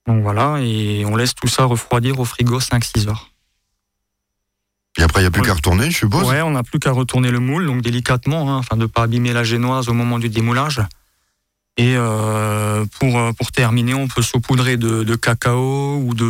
Donc 0.08 0.24
voilà, 0.24 0.58
et 0.62 1.04
on 1.06 1.16
laisse 1.16 1.36
tout 1.36 1.48
ça 1.48 1.66
refroidir 1.66 2.20
au 2.20 2.26
frigo 2.26 2.60
5-6 2.60 3.08
heures. 3.10 3.30
Et 4.98 5.04
après, 5.04 5.20
il 5.22 5.24
n'y 5.24 5.28
a 5.28 5.32
plus 5.32 5.42
qu'à 5.44 5.54
retourner, 5.54 5.92
je 5.92 5.98
suppose. 5.98 6.28
Ouais, 6.28 6.42
on 6.42 6.52
n'a 6.52 6.64
plus 6.64 6.80
qu'à 6.80 6.92
retourner 6.92 7.30
le 7.32 7.40
moule, 7.40 7.66
donc 7.68 7.82
délicatement, 7.82 8.52
hein, 8.56 8.60
afin 8.60 8.76
de 8.76 8.82
ne 8.82 8.86
pas 8.88 9.04
abîmer 9.04 9.34
la 9.34 9.44
génoise 9.44 9.88
au 9.90 9.94
moment 9.94 10.18
du 10.20 10.30
démoulage. 10.30 10.82
Et 11.80 11.96
euh, 11.96 12.84
pour, 13.00 13.18
euh, 13.18 13.32
pour 13.32 13.54
terminer, 13.54 13.94
on 13.94 14.10
peut 14.10 14.22
saupoudrer 14.22 14.76
de, 14.76 15.04
de 15.06 15.16
cacao 15.16 15.96
ou 16.06 16.14
de, 16.14 16.26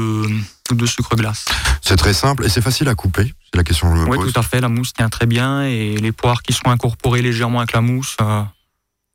ou 0.71 0.75
de 0.75 0.85
sucre 0.85 1.15
glace. 1.15 1.45
C'est 1.81 1.95
très 1.95 2.13
simple 2.13 2.45
et 2.45 2.49
c'est 2.49 2.61
facile 2.61 2.87
à 2.87 2.93
couper. 2.93 3.33
C'est 3.51 3.57
la 3.57 3.63
question 3.63 3.91
que 3.91 3.97
je 3.97 4.03
me 4.03 4.09
Oui, 4.09 4.17
pose. 4.19 4.31
tout 4.31 4.39
à 4.39 4.43
fait, 4.43 4.61
la 4.61 4.69
mousse 4.69 4.93
tient 4.93 5.09
très 5.09 5.25
bien 5.25 5.63
et 5.63 5.97
les 5.97 6.11
poires 6.11 6.43
qui 6.43 6.53
sont 6.53 6.67
incorporées 6.67 7.23
légèrement 7.23 7.57
avec 7.61 7.73
la 7.73 7.81
mousse, 7.81 8.15
euh, 8.21 8.43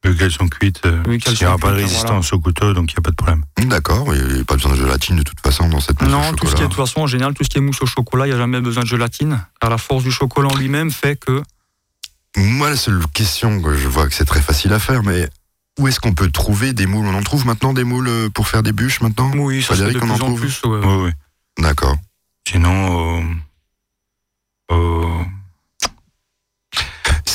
Vu 0.04 0.16
qu'elles 0.16 0.32
sont 0.32 0.48
cuites, 0.48 0.82
il 0.84 1.18
n'y 1.40 1.46
aura 1.46 1.56
pas 1.56 1.70
de 1.70 1.76
résistance 1.76 2.32
au 2.32 2.40
couteau, 2.40 2.74
donc 2.74 2.90
il 2.90 2.94
n'y 2.96 2.98
a 2.98 3.02
pas 3.02 3.10
de 3.10 3.16
problème. 3.16 3.42
D'accord, 3.64 4.12
il 4.14 4.34
n'y 4.34 4.40
a 4.40 4.44
pas 4.44 4.56
besoin 4.56 4.72
de 4.72 4.76
gélatine 4.76 5.16
de 5.16 5.22
toute 5.22 5.40
façon 5.40 5.68
dans 5.68 5.80
cette 5.80 5.98
mousse 6.02 6.10
au 6.12 6.12
Non, 6.12 6.32
tout 6.34 6.46
ce 6.46 6.56
qui 6.56 6.62
est, 6.62 6.64
chocolat. 6.64 6.68
de 6.68 6.74
toute 6.74 6.86
façon, 6.86 7.00
en 7.02 7.06
général, 7.06 7.32
tout 7.32 7.42
ce 7.44 7.48
qui 7.48 7.56
est 7.56 7.62
mousse 7.62 7.80
au 7.80 7.86
chocolat, 7.86 8.26
il 8.26 8.30
n'y 8.30 8.34
a 8.34 8.38
jamais 8.38 8.60
besoin 8.60 8.82
de 8.82 8.88
gélatine. 8.88 9.40
Car 9.60 9.70
la 9.70 9.78
force 9.78 10.02
du 10.02 10.10
chocolat 10.10 10.48
en 10.48 10.56
lui-même 10.56 10.90
fait 10.90 11.16
que. 11.16 11.42
Moi, 12.36 12.68
la 12.70 12.76
seule 12.76 13.00
question, 13.14 13.62
que 13.62 13.74
je 13.74 13.86
vois 13.88 14.06
que 14.08 14.14
c'est 14.14 14.26
très 14.26 14.42
facile 14.42 14.72
à 14.74 14.78
faire, 14.78 15.02
mais 15.04 15.30
où 15.78 15.88
est-ce 15.88 16.00
qu'on 16.00 16.14
peut 16.14 16.30
trouver 16.30 16.72
des 16.72 16.86
moules? 16.86 17.06
On 17.06 17.14
en 17.14 17.22
trouve 17.22 17.46
maintenant 17.46 17.72
des 17.72 17.84
moules 17.84 18.08
euh, 18.08 18.30
pour 18.30 18.48
faire 18.48 18.62
des 18.62 18.72
bûches 18.72 19.00
maintenant? 19.00 19.30
Oui, 19.34 19.62
ça 19.62 19.74
se 19.74 19.82
de 19.82 19.98
plus 19.98 20.10
en 20.10 20.16
trouve? 20.16 20.40
plus. 20.40 20.62
ouais. 20.64 21.12
D'accord. 21.58 21.96
Sinon, 22.48 23.20
au, 24.70 24.74
au, 24.74 25.08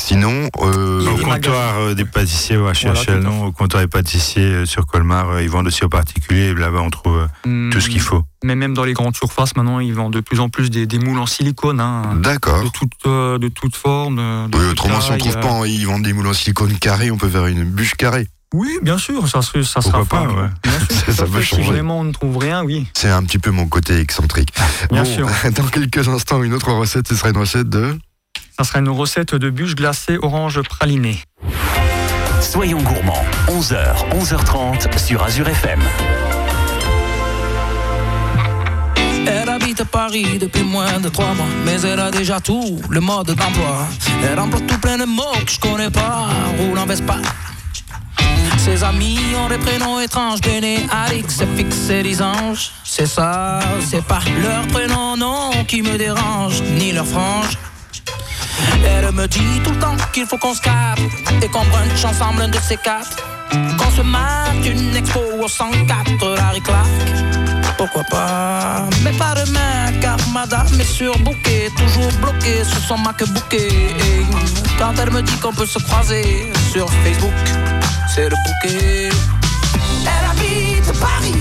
Sinon, 0.09 0.49
euh, 0.63 1.05
au 1.07 1.17
comptoir 1.17 1.93
des 1.93 2.03
pâtissiers 2.03 2.57
au 2.57 2.63
Voilà, 2.63 2.79
HHL, 2.99 3.19
non, 3.19 3.45
au 3.45 3.51
comptoir 3.51 3.83
des 3.83 3.87
pâtissiers 3.87 4.65
sur 4.65 4.87
Colmar, 4.87 5.29
euh, 5.29 5.43
ils 5.43 5.49
vendent 5.51 5.67
aussi 5.67 5.83
aux 5.83 5.89
particuliers. 5.89 6.47
et 6.49 6.53
Là-bas, 6.55 6.79
on 6.81 6.89
trouve 6.89 7.27
euh, 7.45 7.69
tout 7.69 7.79
ce 7.79 7.89
qu'il 7.89 7.99
faut. 8.01 8.23
Mais 8.43 8.55
même 8.55 8.73
dans 8.73 8.85
les 8.85 8.93
grandes 8.93 9.15
surfaces, 9.15 9.55
maintenant, 9.55 9.79
ils 9.79 9.93
vendent 9.93 10.13
de 10.13 10.21
plus 10.21 10.39
en 10.39 10.49
plus 10.49 10.71
des, 10.71 10.87
des 10.87 10.97
moules 10.97 11.19
en 11.19 11.27
silicone, 11.27 11.79
hein, 11.79 12.15
d'accord. 12.23 12.63
de 12.63 12.69
toute, 12.69 12.91
euh, 13.05 13.37
de 13.37 13.49
toute 13.49 13.75
forme. 13.75 14.15
De, 14.49 14.57
Oui, 14.57 14.65
autrement, 14.71 14.99
si 14.99 15.07
on 15.07 15.17
taille, 15.17 15.19
trouve 15.19 15.39
pas, 15.41 15.67
ils 15.67 15.85
vendent 15.85 16.01
des 16.03 16.13
moules 16.13 16.25
en 16.27 16.33
silicone 16.33 16.73
carré, 16.79 17.11
on 17.11 17.17
peut 17.17 17.29
faire 17.29 17.45
une 17.45 17.63
bûche 17.65 17.93
carrée. 17.93 18.27
Oui, 18.51 18.79
bien 18.81 18.97
sûr, 18.97 19.27
ça, 19.27 19.43
serait- 19.43 19.61
ça 19.63 19.79
Pourquoi 19.79 20.05
sera 20.05 20.05
pas, 20.05 20.27
ouais. 20.41 20.49
Bien 20.63 20.79
sûr, 21.03 21.13
Ça, 21.13 21.25
peut 21.25 21.33
fait. 21.33 21.41
Si 21.43 21.55
changer. 21.57 21.69
vraiment 21.69 21.99
on 21.99 22.03
ne 22.05 22.11
trouve 22.11 22.37
rien, 22.37 22.63
oui. 22.63 22.87
C'est 22.95 23.09
un 23.09 23.21
petit 23.21 23.37
peu 23.37 23.51
mon 23.51 23.67
côté 23.67 23.99
excentrique. 23.99 24.49
Bien 24.91 25.03
Bon, 25.03 25.13
sûr. 25.15 25.27
Dans 25.55 25.65
quelques 25.67 26.07
instants, 26.07 26.41
une 26.41 26.55
autre 26.55 26.71
recette, 26.71 27.07
ce 27.07 27.13
sera 27.15 27.29
une 27.29 27.37
recette 27.37 27.69
de. 27.69 27.95
Ça 28.59 28.65
sera 28.65 28.79
une 28.79 28.89
recette 28.89 29.35
de 29.35 29.49
bûche 29.49 29.73
glacée 29.73 30.17
orange 30.21 30.61
pralinée. 30.63 31.23
Soyons 32.41 32.81
gourmands, 32.81 33.23
11h, 33.47 34.09
11h30 34.11 34.97
sur 34.99 35.23
Azure 35.23 35.47
FM. 35.47 35.79
Elle 39.25 39.47
habite 39.47 39.79
à 39.79 39.85
Paris 39.85 40.37
depuis 40.39 40.63
moins 40.63 40.99
de 40.99 41.07
trois 41.07 41.33
mois, 41.35 41.45
mais 41.63 41.79
elle 41.83 42.01
a 42.01 42.11
déjà 42.11 42.41
tout 42.41 42.81
le 42.89 42.99
mode 42.99 43.27
d'emploi. 43.27 43.87
Elle 44.29 44.37
emploie 44.37 44.59
tout 44.67 44.79
plein 44.79 44.97
de 44.97 45.05
mots 45.05 45.23
que 45.45 45.51
je 45.53 45.59
connais 45.61 45.89
pas, 45.89 46.27
roule 46.57 46.77
en 46.77 46.85
Vespa. 46.85 47.15
Ses 48.57 48.83
amis 48.83 49.19
ont 49.41 49.47
des 49.47 49.57
prénoms 49.57 50.01
étranges, 50.01 50.41
Béné, 50.41 50.85
Alix, 50.91 51.37
FX 51.37 51.91
et 51.91 52.03
Lisange. 52.03 52.71
C'est 52.83 53.05
ça, 53.05 53.61
c'est 53.89 54.03
pas 54.03 54.19
leur 54.43 54.67
prénom, 54.67 55.15
non, 55.15 55.51
qui 55.65 55.81
me 55.81 55.97
dérange, 55.97 56.61
ni 56.77 56.91
leur 56.91 57.05
frange. 57.05 57.57
Elle 58.85 59.11
me 59.13 59.27
dit 59.27 59.61
tout 59.63 59.71
le 59.71 59.79
temps 59.79 59.95
qu'il 60.13 60.25
faut 60.25 60.37
qu'on 60.37 60.53
se 60.53 60.61
capte 60.61 61.01
et 61.41 61.47
qu'on 61.47 61.65
brunch 61.65 62.05
ensemble 62.05 62.41
un 62.43 62.47
de 62.49 62.59
ces 62.59 62.77
quatre. 62.77 63.17
Qu'on 63.77 63.91
se 63.91 64.01
mate 64.01 64.65
une 64.65 64.95
expo 64.95 65.19
au 65.41 65.47
104, 65.47 66.35
Larry 66.35 66.61
Clark. 66.61 66.87
Pourquoi 67.77 68.03
pas? 68.11 68.85
Mais 69.03 69.13
pas 69.13 69.33
demain, 69.35 69.99
car 70.01 70.17
madame 70.33 70.67
est 70.79 70.83
surbookée, 70.83 71.71
toujours 71.77 72.11
bloquée 72.21 72.63
sur 72.65 72.79
son 72.79 72.97
MacBook. 72.97 73.53
Et 73.53 74.25
quand 74.77 74.93
elle 75.01 75.11
me 75.11 75.21
dit 75.21 75.37
qu'on 75.37 75.53
peut 75.53 75.65
se 75.65 75.79
croiser 75.79 76.51
sur 76.73 76.89
Facebook, 77.03 77.31
c'est 78.13 78.29
le 78.29 78.35
bouquet. 78.35 79.09
Elle 80.03 80.29
habite 80.29 80.99
Paris, 80.99 81.38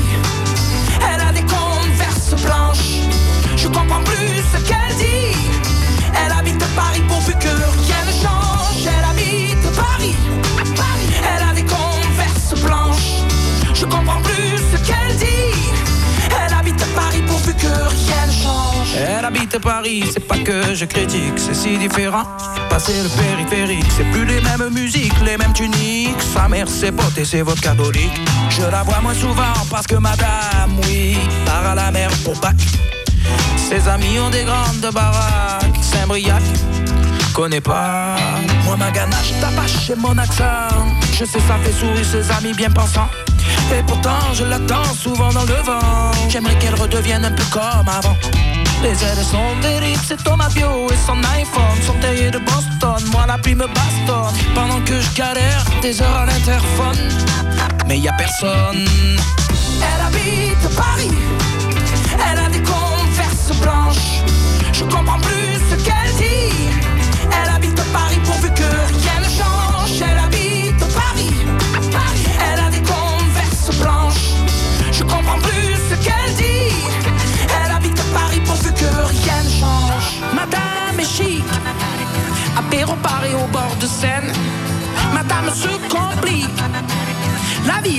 c'est 20.12 20.26
pas 20.26 20.38
que 20.38 20.74
je 20.74 20.84
critique, 20.84 21.34
c'est 21.36 21.54
si 21.54 21.76
différent. 21.78 22.24
Passer 22.70 23.02
le 23.02 23.08
périphérique, 23.08 23.86
c'est 23.96 24.10
plus 24.10 24.24
les 24.24 24.40
mêmes 24.40 24.70
musiques, 24.70 25.18
les 25.24 25.36
mêmes 25.36 25.52
tuniques. 25.52 26.20
Sa 26.34 26.48
mère, 26.48 26.68
ses 26.68 26.92
potes 26.92 27.18
et 27.18 27.24
ses 27.24 27.42
votes. 27.42 27.58
Je 28.50 28.62
la 28.62 28.82
vois 28.82 29.00
moins 29.00 29.14
souvent 29.14 29.52
parce 29.70 29.86
que 29.86 29.96
madame, 29.96 30.78
oui, 30.84 31.16
part 31.44 31.66
à 31.70 31.74
la 31.74 31.90
mer 31.90 32.10
pour 32.24 32.38
bac. 32.40 32.56
Ses 33.56 33.86
amis 33.88 34.18
ont 34.18 34.30
des 34.30 34.44
grandes 34.44 34.92
baraques, 34.92 35.82
Saint-Briac. 35.82 36.42
Connais 37.34 37.60
pas, 37.60 38.16
moi 38.64 38.76
ma 38.76 38.90
ganache 38.90 39.32
tabache 39.40 39.90
et 39.90 39.96
mon 39.96 40.16
accent. 40.18 40.44
Je 41.12 41.24
sais, 41.24 41.40
ça 41.40 41.58
fait 41.62 41.72
sourire 41.72 42.04
ses 42.04 42.30
amis 42.32 42.54
bien 42.54 42.70
pensants. 42.70 43.08
Et 43.76 43.82
pourtant, 43.86 44.32
je 44.32 44.44
l'attends 44.44 44.94
souvent 44.94 45.30
dans 45.32 45.44
le 45.44 45.62
vent. 45.64 46.10
J'aimerais 46.28 46.56
qu'elle 46.58 46.74
redevienne 46.74 47.24
un 47.24 47.32
peu 47.32 47.44
comme 47.52 47.88
avant. 47.88 48.16
Les 48.82 48.90
ailes 48.90 49.24
sont 49.24 49.56
des 49.60 49.78
c'est 50.06 50.22
Thomas 50.22 50.48
Bio 50.54 50.88
et 50.90 50.96
son 51.06 51.18
iPhone 51.34 51.82
sont 51.84 51.98
taillés 52.00 52.30
de 52.30 52.38
Boston. 52.38 53.02
Moi, 53.10 53.24
la 53.26 53.36
pluie 53.36 53.54
me 53.54 53.66
bastonne 53.66 54.34
pendant 54.54 54.80
que 54.82 55.00
je 55.00 55.14
galère 55.16 55.64
des 55.82 56.00
heures 56.00 56.16
à 56.16 56.26
l'interphone. 56.26 56.96
Mais 57.86 57.98
y 57.98 58.08
a 58.08 58.12
personne. 58.12 58.86
Elle 59.82 60.00
habite 60.06 60.76
Paris. 60.76 61.10
Elle 62.30 62.38
a 62.38 62.48
des 62.48 62.62
converses 62.62 63.52
blanches. 63.60 64.22
Je 64.72 64.84
comprends 64.84 65.18
plus 65.18 65.27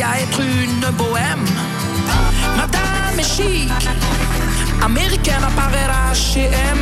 À 0.01 0.17
être 0.21 0.39
une 0.39 0.95
bohème. 0.95 1.43
Madame 2.55 3.19
est 3.19 3.23
chic. 3.23 3.69
Américaine 4.81 5.43
à 5.43 5.51
Paris 5.51 5.75
H&M 6.13 6.77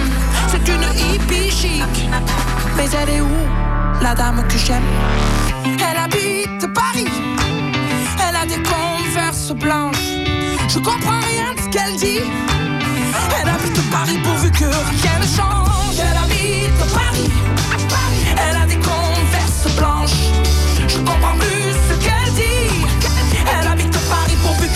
C'est 0.49 0.67
une 0.71 0.83
hippie 0.83 1.49
chic. 1.49 2.09
Mais 2.75 2.85
elle 3.01 3.09
est 3.15 3.21
où 3.21 3.37
la 4.01 4.13
dame 4.13 4.43
que 4.47 4.57
j'aime? 4.59 4.83
Elle 5.65 5.97
habite 5.97 6.71
Paris. 6.75 7.07
Elle 8.29 8.35
a 8.35 8.45
des 8.45 8.61
converses 8.61 9.51
blanches. 9.51 10.13
Je 10.69 10.77
comprends 10.77 11.19
rien 11.21 11.55
de 11.55 11.61
ce 11.61 11.69
qu'elle 11.69 11.95
dit. 11.97 12.21
Elle 13.41 13.49
habite 13.49 13.81
Paris 13.89 14.19
pourvu 14.23 14.51
que 14.51 14.65
rien 14.65 15.17
ne 15.19 15.25
change. 15.25 15.97
Elle 15.97 16.17
habite 16.17 16.93
Paris. 16.93 17.31
Elle 18.37 18.57
a 18.57 18.65
des 18.67 18.77
converses 18.77 19.75
blanches. 19.75 20.21
Je 20.87 20.97
comprends 20.99 21.35
plus 21.39 21.73
ce 21.89 21.95
qu'elle 22.05 22.33
dit 22.35 22.56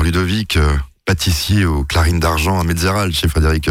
Par 0.00 0.04
Ludovic, 0.06 0.56
euh, 0.56 0.78
pâtissier 1.04 1.66
aux 1.66 1.84
clarines 1.84 2.20
d'argent 2.20 2.58
à 2.58 2.64
Metzeral 2.64 3.12
chez 3.12 3.28
Frédéric. 3.28 3.68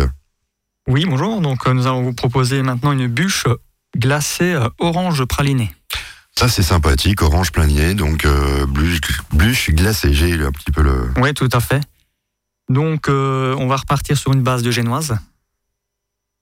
Oui, 0.88 1.06
bonjour. 1.06 1.42
Donc, 1.42 1.66
euh, 1.66 1.74
nous 1.74 1.88
allons 1.88 2.04
vous 2.04 2.14
proposer 2.14 2.62
maintenant 2.62 2.92
une 2.92 3.08
bûche 3.08 3.46
glacée 3.98 4.54
euh, 4.54 4.70
orange 4.78 5.26
pralinée. 5.26 5.74
Ça 6.38 6.48
c'est 6.48 6.62
sympathique, 6.62 7.24
orange 7.24 7.52
planier, 7.52 7.96
donc 7.96 8.26
euh, 8.26 8.68
bûche, 8.68 9.00
bûche 9.34 9.72
glacée. 9.72 10.14
J'ai 10.14 10.34
un 10.46 10.52
petit 10.52 10.72
peu 10.72 10.84
le. 10.84 11.12
Oui, 11.18 11.34
tout 11.34 11.50
à 11.52 11.60
fait. 11.60 11.82
Donc, 12.70 13.10
euh, 13.10 13.56
on 13.58 13.66
va 13.66 13.78
repartir 13.78 14.16
sur 14.16 14.32
une 14.32 14.44
base 14.44 14.62
de 14.62 14.70
génoise. 14.70 15.18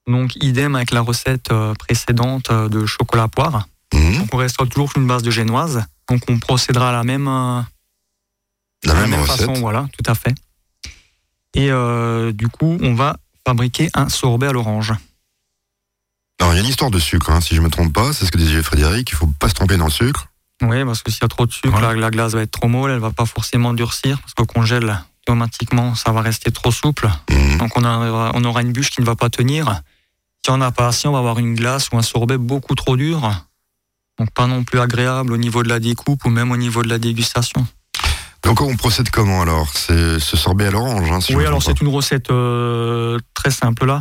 Donc, 0.06 0.36
idem 0.36 0.76
avec 0.76 0.91
la 0.91 1.00
recette 1.00 1.50
euh, 1.54 1.73
précédente 1.76 2.52
de 2.52 2.86
chocolat 2.86 3.30
poire. 3.30 3.67
Donc, 3.93 4.34
on 4.34 4.38
restera 4.38 4.67
toujours 4.67 4.91
sur 4.91 5.00
une 5.02 5.08
base 5.08 5.23
de 5.23 5.32
génoise. 5.32 5.86
Donc, 6.10 6.23
on 6.28 6.39
procédera 6.39 6.89
à 6.89 6.91
la 6.91 7.06
même, 7.06 7.30
la 8.84 8.94
de 8.94 9.00
même, 9.10 9.20
recette. 9.22 9.38
façon. 9.48 9.54
Voilà, 9.54 9.88
tout 9.98 10.10
à 10.10 10.16
fait. 10.16 10.34
Et 11.56 11.72
euh, 11.72 12.32
du 12.32 12.48
coup, 12.48 12.78
on 12.82 12.94
va 12.94 13.18
fabriquer 13.46 13.90
un 13.94 14.10
sorbet 14.10 14.48
à 14.48 14.52
l'orange. 14.52 14.94
Alors 16.40 16.54
il 16.54 16.58
y 16.58 16.60
a 16.60 16.63
une 16.63 16.70
histoire 16.70 16.92
de 16.92 17.00
sucre, 17.00 17.32
hein, 17.32 17.42
si 17.42 17.56
je 17.56 17.62
me 17.62 17.70
trompe 17.70 17.92
pas, 17.94 18.13
c'est 18.13 18.26
ce 18.26 18.32
que 18.32 18.38
disait 18.38 18.62
Frédéric, 18.62 19.10
il 19.12 19.16
faut 19.16 19.28
pas 19.40 19.50
se 19.50 19.56
tromper 19.56 19.78
dans 19.78 19.86
le 19.86 19.92
sucre. 19.92 20.28
Oui, 20.62 20.84
parce 20.86 21.02
que 21.02 21.12
s'il 21.12 21.22
y 21.22 21.26
a 21.26 21.28
trop 21.28 21.46
de 21.48 21.52
sucre, 21.52 21.70
Voilà. 21.70 21.94
la, 21.94 22.00
la 22.00 22.12
glace 22.12 22.34
va 22.34 22.42
être 22.42 22.52
trop 22.52 22.68
molle, 22.68 22.92
elle 22.92 23.00
va 23.00 23.12
pas 23.12 23.26
forcément 23.26 23.74
durcir, 23.74 24.20
parce 24.22 24.34
qu'au 24.34 24.46
congèle, 24.46 25.00
automatiquement, 25.24 25.96
ça 25.96 26.12
va 26.12 26.22
rester 26.22 26.52
trop 26.52 26.72
souple. 26.72 27.10
Mhm. 27.32 27.58
Donc 27.58 27.76
on 27.78 27.84
aura, 27.84 28.32
on 28.36 28.44
aura 28.44 28.62
une 28.62 28.72
bûche 28.72 28.90
qui 28.92 29.02
ne 29.02 29.06
va 29.06 29.16
pas 29.16 29.30
tenir. 29.30 29.82
Si 30.46 30.52
on 30.52 30.58
n'a 30.58 30.72
pas 30.72 30.88
assez, 30.88 31.08
on 31.08 31.12
va 31.12 31.20
avoir 31.20 31.40
une 31.40 31.56
glace 31.56 31.90
ou 31.92 31.98
un 31.98 32.02
sorbet 32.04 32.38
beaucoup 32.38 32.76
trop 32.76 32.96
dur. 32.98 33.32
Donc 34.20 34.32
pas 34.32 34.48
non 34.48 34.63
plus 34.63 34.80
agréable 34.80 35.34
au 35.34 35.38
niveau 35.38 35.63
de 35.63 35.70
la 35.70 35.80
découpe 35.80 36.24
ou 36.26 36.30
même 36.30 36.52
au 36.52 36.58
niveau 36.58 36.82
de 36.84 36.90
la 36.90 36.98
dégustation. 37.00 37.68
Donc 38.48 38.62
on 38.62 38.78
procède 38.78 39.10
comment 39.10 39.42
alors? 39.42 39.68
C'est 39.74 40.22
ce 40.22 40.38
sorbet 40.38 40.68
à 40.68 40.72
l'orange, 40.72 41.12
hein, 41.12 41.20
si 41.20 41.36
oui, 41.36 41.46
alors 41.46 41.62
c'est 41.62 41.82
une 41.82 41.90
recette 41.90 42.32
euh, 42.32 43.20
très 43.34 43.52
simple 43.52 43.86
là. 43.86 44.00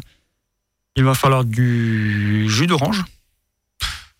Il 0.94 1.02
va 1.02 1.14
falloir 1.14 1.44
du 1.44 2.48
jus 2.48 2.68
d'orange. 2.68 3.04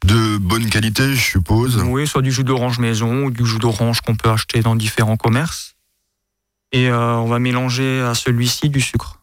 De 0.05 0.37
bonne 0.39 0.69
qualité, 0.69 1.15
je 1.15 1.21
suppose. 1.21 1.81
Oui, 1.87 2.09
soit 2.09 2.23
du 2.23 2.33
jus 2.33 2.43
d'orange 2.43 2.81
maison 2.81 3.27
ou 3.27 3.31
du 3.31 3.47
jus 3.47 3.61
d'orange 3.61 4.01
qu'on 4.01 4.17
peut 4.17 4.29
acheter 4.29 4.63
dans 4.63 4.75
différents 4.75 5.17
commerces. 5.17 5.77
Et 6.73 6.91
euh, 6.91 7.15
on 7.19 7.27
va 7.27 7.39
mélanger 7.39 8.01
à 8.01 8.17
celui-ci 8.17 8.69
du 8.69 8.81
sucre. 8.81 9.21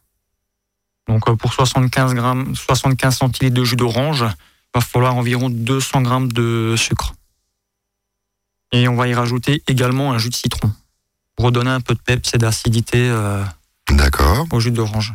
Donc 1.10 1.28
euh, 1.28 1.36
pour 1.36 1.52
75, 1.52 2.14
grammes, 2.14 2.56
75 2.56 3.18
centilitres 3.18 3.56
de 3.56 3.66
jus 3.66 3.76
d'orange, 3.76 4.22
il 4.22 4.72
va 4.74 4.80
falloir 4.80 5.18
environ 5.18 5.50
200 5.50 6.02
grammes 6.02 6.32
de 6.32 6.76
sucre. 6.78 7.14
Et 8.72 8.88
on 8.88 8.96
va 8.96 9.10
y 9.10 9.14
rajouter 9.14 9.62
également 9.68 10.14
un 10.14 10.18
jus 10.18 10.30
de 10.30 10.36
citron 10.36 10.72
redonner 11.38 11.72
un 11.72 11.82
peu 11.82 11.94
de 11.94 12.00
peps 12.00 12.34
et 12.34 12.38
d'acidité 12.38 12.98
euh, 13.10 13.44
D'accord. 13.90 14.46
au 14.52 14.60
jus 14.60 14.72
d'orange. 14.72 15.14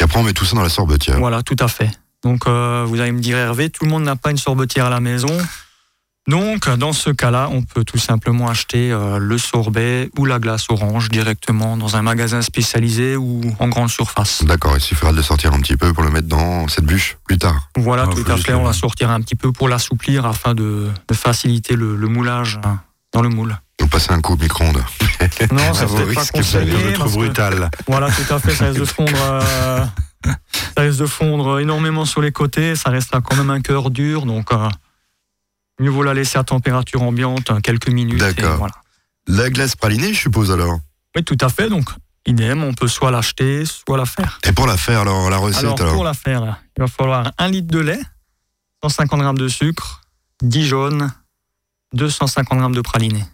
Et 0.00 0.04
après 0.04 0.18
on 0.18 0.22
met 0.22 0.32
tout 0.32 0.44
ça 0.44 0.56
dans 0.56 0.62
la 0.62 0.68
sorbetière. 0.68 1.18
Voilà, 1.18 1.42
tout 1.42 1.56
à 1.60 1.68
fait. 1.68 1.90
Donc, 2.24 2.46
euh, 2.46 2.84
vous 2.86 3.00
allez 3.00 3.10
me 3.12 3.20
dire, 3.20 3.36
Hervé, 3.36 3.68
tout 3.68 3.84
le 3.84 3.90
monde 3.90 4.04
n'a 4.04 4.14
pas 4.14 4.30
une 4.30 4.36
sorbetière 4.38 4.86
à 4.86 4.90
la 4.90 5.00
maison. 5.00 5.36
Donc, 6.28 6.68
dans 6.76 6.92
ce 6.92 7.10
cas-là, 7.10 7.48
on 7.50 7.62
peut 7.62 7.82
tout 7.82 7.98
simplement 7.98 8.48
acheter 8.48 8.92
euh, 8.92 9.18
le 9.18 9.38
sorbet 9.38 10.08
ou 10.16 10.24
la 10.24 10.38
glace 10.38 10.66
orange 10.68 11.08
directement 11.08 11.76
dans 11.76 11.96
un 11.96 12.02
magasin 12.02 12.40
spécialisé 12.42 13.16
ou 13.16 13.40
en 13.58 13.66
grande 13.68 13.90
surface. 13.90 14.44
D'accord, 14.44 14.76
il 14.76 14.80
suffira 14.80 15.10
de 15.10 15.16
le 15.16 15.22
sortir 15.24 15.52
un 15.52 15.58
petit 15.58 15.76
peu 15.76 15.92
pour 15.92 16.04
le 16.04 16.10
mettre 16.10 16.28
dans 16.28 16.68
cette 16.68 16.84
bûche 16.84 17.16
plus 17.26 17.38
tard. 17.38 17.70
Voilà, 17.76 18.06
Ah, 18.08 18.14
tout 18.14 18.30
à 18.30 18.36
fait. 18.36 18.54
On 18.54 18.62
va 18.62 18.72
sortir 18.72 19.10
un 19.10 19.20
petit 19.20 19.34
peu 19.34 19.50
pour 19.50 19.68
l'assouplir 19.68 20.24
afin 20.24 20.54
de, 20.54 20.90
de 21.08 21.14
faciliter 21.14 21.74
le, 21.74 21.96
le 21.96 22.06
moulage 22.06 22.60
hein, 22.62 22.78
dans 23.12 23.20
le 23.22 23.28
moule. 23.28 23.58
Vous 23.80 23.88
passez 23.88 24.12
un 24.12 24.20
coup 24.20 24.34
au 24.34 24.36
micro-ondes. 24.36 24.82
Non, 25.50 25.74
ça 25.74 25.86
c'est 25.96 26.14
pas 26.14 26.24
conseillé. 26.26 26.92
Trop 26.92 27.02
parce 27.04 27.12
que- 27.12 27.16
brutal. 27.18 27.70
Voilà, 27.86 28.08
tout 28.10 28.34
à 28.34 28.38
fait, 28.38 28.54
ça 28.54 28.66
risque 28.66 28.80
de 28.80 28.84
fondre. 28.84 29.10
euh, 29.20 29.84
ça 30.76 30.82
risque 30.82 30.98
de 31.00 31.06
fondre 31.06 31.58
énormément 31.58 32.04
sur 32.04 32.20
les 32.22 32.32
côtés. 32.32 32.76
Ça 32.76 32.90
restera 32.90 33.20
quand 33.20 33.36
même 33.36 33.50
un 33.50 33.60
cœur 33.60 33.90
dur, 33.90 34.24
donc 34.26 34.52
euh, 34.52 34.68
mieux 35.80 35.90
vaut 35.90 36.02
la 36.04 36.14
laisser 36.14 36.38
à 36.38 36.44
température 36.44 37.02
ambiante 37.02 37.50
euh, 37.50 37.60
quelques 37.60 37.88
minutes. 37.88 38.18
D'accord. 38.20 38.56
Voilà. 38.56 38.74
La 39.26 39.50
glace 39.50 39.76
pralinée, 39.76 40.12
je 40.14 40.20
suppose 40.20 40.50
alors? 40.50 40.78
Oui, 41.16 41.24
tout 41.24 41.36
à 41.40 41.48
fait. 41.48 41.68
Donc, 41.68 41.88
idem, 42.26 42.62
on 42.62 42.74
peut 42.74 42.88
soit 42.88 43.10
l'acheter, 43.10 43.64
soit 43.66 43.96
la 43.96 44.06
faire. 44.06 44.38
Et 44.44 44.52
pour 44.52 44.66
la 44.66 44.76
faire, 44.76 45.00
alors, 45.00 45.28
la 45.30 45.36
recette 45.38 45.64
Alors, 45.64 45.80
alors, 45.80 45.94
pour 45.94 46.04
la 46.04 46.14
faire, 46.14 46.60
il 46.76 46.80
va 46.80 46.86
falloir 46.88 47.30
un 47.38 47.48
litre 47.48 47.68
de 47.68 47.78
lait, 47.80 48.00
150 48.82 49.20
grammes 49.20 49.38
de 49.38 49.48
sucre, 49.48 50.00
10 50.42 50.66
jaunes, 50.66 51.12
250 51.94 52.58
grammes 52.58 52.74
de 52.74 52.80
praliné. 52.80 53.24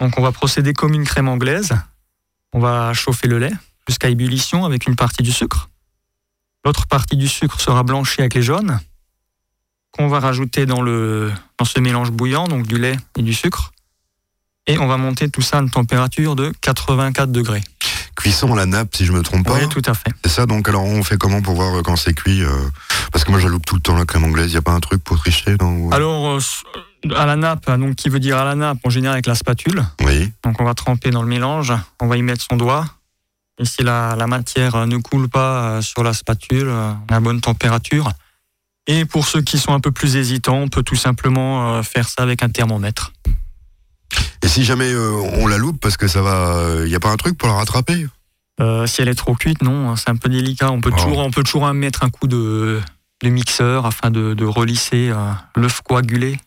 Donc, 0.00 0.18
on 0.18 0.22
va 0.22 0.32
procéder 0.32 0.72
comme 0.72 0.94
une 0.94 1.04
crème 1.04 1.28
anglaise. 1.28 1.74
On 2.52 2.60
va 2.60 2.94
chauffer 2.94 3.28
le 3.28 3.38
lait 3.38 3.52
jusqu'à 3.88 4.08
ébullition 4.08 4.64
avec 4.64 4.86
une 4.86 4.96
partie 4.96 5.22
du 5.22 5.32
sucre. 5.32 5.68
L'autre 6.64 6.86
partie 6.86 7.16
du 7.16 7.28
sucre 7.28 7.60
sera 7.60 7.82
blanchie 7.82 8.20
avec 8.20 8.34
les 8.34 8.42
jaunes, 8.42 8.78
qu'on 9.92 10.08
va 10.08 10.20
rajouter 10.20 10.66
dans, 10.66 10.82
le, 10.82 11.32
dans 11.56 11.64
ce 11.64 11.80
mélange 11.80 12.10
bouillant, 12.10 12.46
donc 12.48 12.66
du 12.66 12.78
lait 12.78 12.96
et 13.16 13.22
du 13.22 13.32
sucre. 13.32 13.72
Et 14.66 14.78
on 14.78 14.86
va 14.86 14.98
monter 14.98 15.30
tout 15.30 15.40
ça 15.40 15.58
à 15.58 15.62
une 15.62 15.70
température 15.70 16.36
de 16.36 16.52
84 16.60 17.32
degrés. 17.32 17.62
Cuisson 18.16 18.52
à 18.52 18.56
la 18.56 18.66
nappe, 18.66 18.94
si 18.94 19.06
je 19.06 19.12
me 19.12 19.22
trompe 19.22 19.46
pas. 19.46 19.54
Oui, 19.54 19.68
tout 19.68 19.82
à 19.86 19.94
fait. 19.94 20.10
C'est 20.24 20.30
ça, 20.30 20.46
donc 20.46 20.68
alors 20.68 20.84
on 20.84 21.02
fait 21.02 21.16
comment 21.16 21.40
pour 21.40 21.54
voir 21.54 21.76
euh, 21.76 21.82
quand 21.82 21.96
c'est 21.96 22.12
cuit 22.12 22.42
euh, 22.42 22.50
Parce 23.12 23.24
que 23.24 23.30
moi 23.30 23.40
je 23.40 23.48
loupe 23.48 23.64
tout 23.64 23.76
le 23.76 23.80
temps 23.80 23.96
la 23.96 24.04
crème 24.04 24.24
anglaise, 24.24 24.48
il 24.48 24.52
n'y 24.54 24.58
a 24.58 24.62
pas 24.62 24.72
un 24.72 24.80
truc 24.80 25.02
pour 25.02 25.18
tricher 25.18 25.56
non 25.60 25.90
Alors, 25.92 26.26
euh, 26.26 26.40
à 27.14 27.26
la 27.26 27.36
nappe, 27.36 27.70
donc 27.78 27.94
qui 27.96 28.08
veut 28.08 28.20
dire 28.20 28.36
à 28.38 28.44
la 28.44 28.54
nappe, 28.54 28.78
en 28.84 28.90
général 28.90 29.14
avec 29.14 29.26
la 29.26 29.34
spatule. 29.34 29.82
Oui, 30.04 30.32
Donc 30.44 30.60
on 30.60 30.64
va 30.64 30.74
tremper 30.74 31.10
dans 31.10 31.22
le 31.22 31.28
mélange, 31.28 31.72
on 32.00 32.06
va 32.06 32.16
y 32.16 32.22
mettre 32.22 32.44
son 32.48 32.56
doigt. 32.56 32.84
Et 33.60 33.64
si 33.64 33.82
la, 33.82 34.14
la 34.16 34.26
matière 34.26 34.74
euh, 34.76 34.86
ne 34.86 34.98
coule 34.98 35.28
pas 35.28 35.62
euh, 35.78 35.82
sur 35.82 36.02
la 36.04 36.12
spatule, 36.12 36.68
euh, 36.68 36.92
on 36.92 37.12
a 37.12 37.14
la 37.16 37.20
bonne 37.20 37.40
température. 37.40 38.10
Et 38.86 39.04
pour 39.04 39.26
ceux 39.26 39.42
qui 39.42 39.58
sont 39.58 39.72
un 39.74 39.80
peu 39.80 39.90
plus 39.90 40.16
hésitants, 40.16 40.56
on 40.58 40.68
peut 40.68 40.82
tout 40.82 40.94
simplement 40.96 41.82
faire 41.82 42.08
ça 42.08 42.22
avec 42.22 42.42
un 42.42 42.48
thermomètre. 42.48 43.12
et 44.42 44.48
si 44.48 44.64
jamais 44.64 44.90
euh, 44.92 45.10
on 45.34 45.46
la 45.46 45.58
loupe 45.58 45.78
parce 45.80 45.96
que 45.98 46.08
ça 46.08 46.22
va, 46.22 46.76
il 46.84 46.88
n'y 46.88 46.94
a 46.94 47.00
pas 47.00 47.10
un 47.10 47.16
truc 47.16 47.36
pour 47.36 47.48
la 47.48 47.54
rattraper? 47.56 48.06
Euh, 48.60 48.86
si 48.86 49.02
elle 49.02 49.08
est 49.08 49.14
trop 49.14 49.34
cuite, 49.34 49.62
non, 49.62 49.90
hein, 49.90 49.96
c'est 49.96 50.08
un 50.10 50.16
peu 50.16 50.28
délicat. 50.28 50.70
On 50.72 50.80
peut 50.80 50.90
Oh. 50.92 50.96
toujours, 50.96 51.18
on 51.18 51.30
peut 51.30 51.42
toujours 51.44 51.72
mettre 51.74 52.02
un 52.02 52.08
coup 52.10 52.26
de, 52.28 52.80
de 53.22 53.28
mixeur 53.28 53.86
afin 53.86 54.10
de, 54.10 54.34
de 54.34 54.44
relisser 54.44 55.12
l'œuf 55.54 55.80
coagulé. 55.82 56.32
Mais 56.32 56.32
Mais 56.32 56.36
n'a 56.38 56.38
pas- 56.38 56.40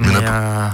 euh, 0.00 0.68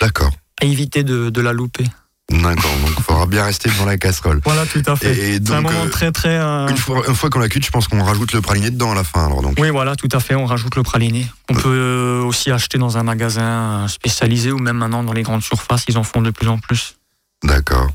D'accord, 0.00 0.30
à 0.60 0.64
éviter 0.64 1.02
de, 1.04 1.30
de 1.30 1.40
la 1.40 1.52
louper. 1.52 1.84
d'accord, 2.30 2.70
donc 2.80 2.90
il 2.96 3.02
faudra 3.02 3.26
bien 3.26 3.44
rester 3.44 3.68
devant 3.68 3.84
la 3.86 3.96
casserole. 3.98 4.40
Voilà, 4.44 4.64
tout 4.66 4.82
à 4.86 4.96
fait. 4.96 5.14
C'est 5.44 5.50
un 5.52 5.60
moment 5.60 5.84
euh, 5.84 5.88
très 5.88 6.10
très. 6.10 6.36
euh, 6.38 6.66
une 6.68 6.76
fois, 6.76 7.30
qu'on 7.30 7.38
l'a 7.38 7.48
cuite, 7.48 7.64
je 7.64 7.70
pense 7.70 7.86
qu'on 7.88 8.02
rajoute 8.02 8.32
le 8.32 8.40
praliné 8.40 8.70
dedans 8.70 8.92
à 8.92 8.94
la 8.94 9.04
fin. 9.04 9.26
Alors 9.26 9.42
donc, 9.42 9.54
Oui, 9.58 9.70
voilà, 9.70 9.94
tout 9.96 10.08
à 10.12 10.20
fait. 10.20 10.34
On 10.34 10.46
rajoute 10.46 10.74
le 10.76 10.82
praliné. 10.82 11.26
On 11.50 11.54
peut 11.54 11.68
euh, 11.68 12.22
aussi 12.24 12.50
acheter 12.50 12.78
dans 12.78 12.96
un 12.98 13.02
magasin 13.02 13.86
spécialisé 13.88 14.50
ou 14.52 14.58
même 14.58 14.78
maintenant 14.78 15.04
dans 15.04 15.12
les 15.12 15.22
grandes 15.22 15.42
surfaces, 15.42 15.84
ils 15.88 15.98
en 15.98 16.02
font 16.04 16.22
de 16.22 16.30
plus 16.30 16.48
en 16.48 16.58
plus. 16.58 16.96
d'accord. 17.42 17.88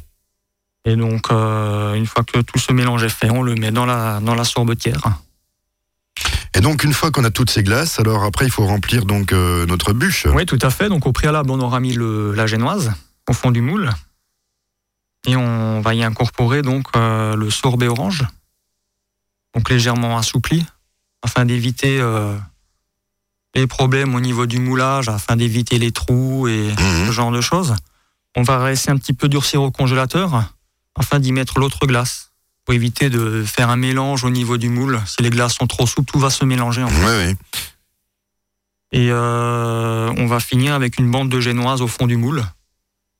Et 0.86 0.96
donc, 0.96 1.30
une 1.30 2.06
fois 2.08 2.24
que 2.24 2.40
tout 2.40 2.58
ce 2.58 2.72
mélange 2.72 3.04
est 3.04 3.10
fait, 3.10 3.30
on 3.30 3.44
le 3.44 3.54
met 3.56 3.70
dans 3.72 3.86
la, 3.86 4.20
dans 4.22 4.34
la 4.34 4.46
sorbetière. 4.46 5.02
Et 6.56 6.62
donc 6.62 6.84
une 6.84 6.94
fois 6.94 7.12
qu'on 7.12 7.24
a 7.24 7.30
toutes 7.32 7.50
ces 7.52 7.64
glaces, 7.64 8.00
alors 8.00 8.24
après 8.24 8.46
il 8.46 8.52
faut 8.52 8.66
remplir 8.66 9.06
donc 9.06 9.34
euh, 9.34 9.66
notre 9.66 9.94
bûche. 9.94 10.26
Oui, 10.34 10.46
tout 10.46 10.60
à 10.62 10.70
fait. 10.70 10.90
Donc, 10.90 11.06
au 11.06 11.12
préalable, 11.12 11.52
on 11.52 11.60
aura 11.60 11.80
mis 11.80 11.94
le, 11.94 12.34
la 12.34 12.48
génoise 12.48 12.92
au 13.30 13.34
fond 13.34 13.52
du 13.52 13.62
moule. 13.62 13.90
Et 15.28 15.36
on 15.36 15.82
va 15.82 15.94
y 15.94 16.04
incorporer 16.04 16.62
donc 16.62 16.88
euh, 16.96 17.36
le 17.36 17.50
sorbet 17.50 17.88
orange, 17.88 18.24
donc 19.54 19.70
légèrement 19.70 20.18
assoupli, 20.18 20.66
afin 21.22 21.46
d'éviter 21.46 22.00
euh, 22.00 22.36
les 23.54 23.68
problèmes 23.68 24.16
au 24.16 24.22
niveau 24.22 24.46
du 24.46 24.60
moulage, 24.60 25.10
afin 25.10 25.36
d'éviter 25.36 25.78
les 25.78 25.92
trous 25.92 26.48
et 26.48 26.70
Mhm. 26.70 27.08
ce 27.08 27.12
genre 27.12 27.32
de 27.32 27.42
choses. 27.42 27.76
On 28.36 28.44
va 28.44 28.70
laisser 28.70 28.90
un 28.92 28.98
petit 28.98 29.14
peu 29.14 29.28
durcir 29.28 29.62
au 29.62 29.72
congélateur 29.72 30.54
afin 30.96 31.20
d'y 31.20 31.32
mettre 31.34 31.60
l'autre 31.60 31.86
glace 31.86 32.29
éviter 32.74 33.10
de 33.10 33.44
faire 33.44 33.70
un 33.70 33.76
mélange 33.76 34.24
au 34.24 34.30
niveau 34.30 34.58
du 34.58 34.70
moule. 34.70 35.00
Si 35.06 35.22
les 35.22 35.30
glaces 35.30 35.56
sont 35.56 35.68
trop 35.68 35.88
souples, 35.88 36.12
tout 36.12 36.20
va 36.20 36.30
se 36.30 36.46
mélanger. 36.46 36.84
En 36.84 36.88
fait. 36.88 37.06
Oui, 37.06 37.28
oui. 37.28 37.36
Et 38.92 39.10
euh, 39.12 40.12
on 40.18 40.26
va 40.26 40.40
finir 40.40 40.74
avec 40.74 40.98
une 40.98 41.12
bande 41.12 41.30
de 41.30 41.40
génoise 41.40 41.82
au 41.82 41.88
fond 41.88 42.08
du 42.08 42.18
moule. 42.18 42.44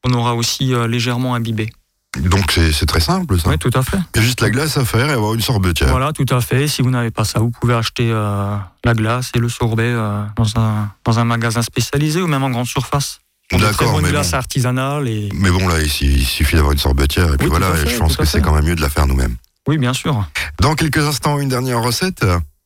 On 0.04 0.14
aura 0.14 0.36
aussi 0.36 0.74
euh, 0.74 0.88
légèrement 0.88 1.36
imbibé. 1.36 1.70
Donc 2.18 2.60
c'est 2.74 2.88
très 2.88 3.00
simple 3.00 3.40
ça. 3.40 3.50
Oui, 3.50 3.60
tout 3.60 3.70
à 3.76 3.84
fait. 3.84 4.00
Il 4.16 4.22
y 4.22 4.24
a 4.24 4.26
juste 4.26 4.42
la 4.42 4.50
glace 4.50 4.78
à 4.78 4.86
faire 4.86 5.10
et 5.10 5.14
avoir 5.14 5.36
une 5.36 5.42
sorbetière. 5.42 5.90
Voilà, 5.90 6.12
tout 6.12 6.26
à 6.30 6.42
fait. 6.42 6.68
Si 6.68 6.82
vous 6.82 6.90
n'avez 6.90 7.12
pas 7.12 7.24
ça, 7.24 7.40
vous 7.40 7.52
pouvez 7.52 7.76
acheter 7.76 8.10
euh, 8.12 8.58
la 8.84 8.94
glace 8.96 9.30
et 9.36 9.40
le 9.40 9.48
sorbet 9.48 9.94
dans, 9.94 10.60
un, 10.60 10.92
dans 11.06 11.20
un 11.20 11.24
magasin 11.24 11.62
spécialisé 11.62 12.20
ou 12.20 12.28
même 12.28 12.44
en 12.44 12.50
grande 12.50 12.66
surface. 12.66 13.20
D'accord, 13.58 14.00
mais 14.02 14.10
glace 14.10 14.32
bon. 14.32 14.38
artisanale 14.38 15.08
et 15.08 15.30
Mais 15.34 15.50
bon, 15.50 15.68
là, 15.68 15.82
ici, 15.82 16.06
il 16.06 16.26
suffit 16.26 16.56
d'avoir 16.56 16.74
une 16.74 16.78
sorbetière, 16.80 17.34
et 17.34 17.38
puis 17.38 17.48
Oui, 17.48 17.50
voilà, 17.58 17.74
fait, 17.74 17.90
je 17.90 17.98
pense 17.98 18.16
que 18.16 18.26
c'est 18.26 18.42
quand 18.42 18.54
même 18.54 18.66
mieux 18.66 18.76
de 18.76 18.82
la 18.82 18.90
faire 18.90 19.08
nous-mêmes. 19.08 19.36
oui, 19.68 19.78
bien 19.78 19.94
sûr. 19.94 20.24
Dans 20.62 20.76
quelques 20.76 21.00
instants, 21.06 21.40
une 21.40 21.50
dernière 21.50 21.82
recette. 21.82 22.24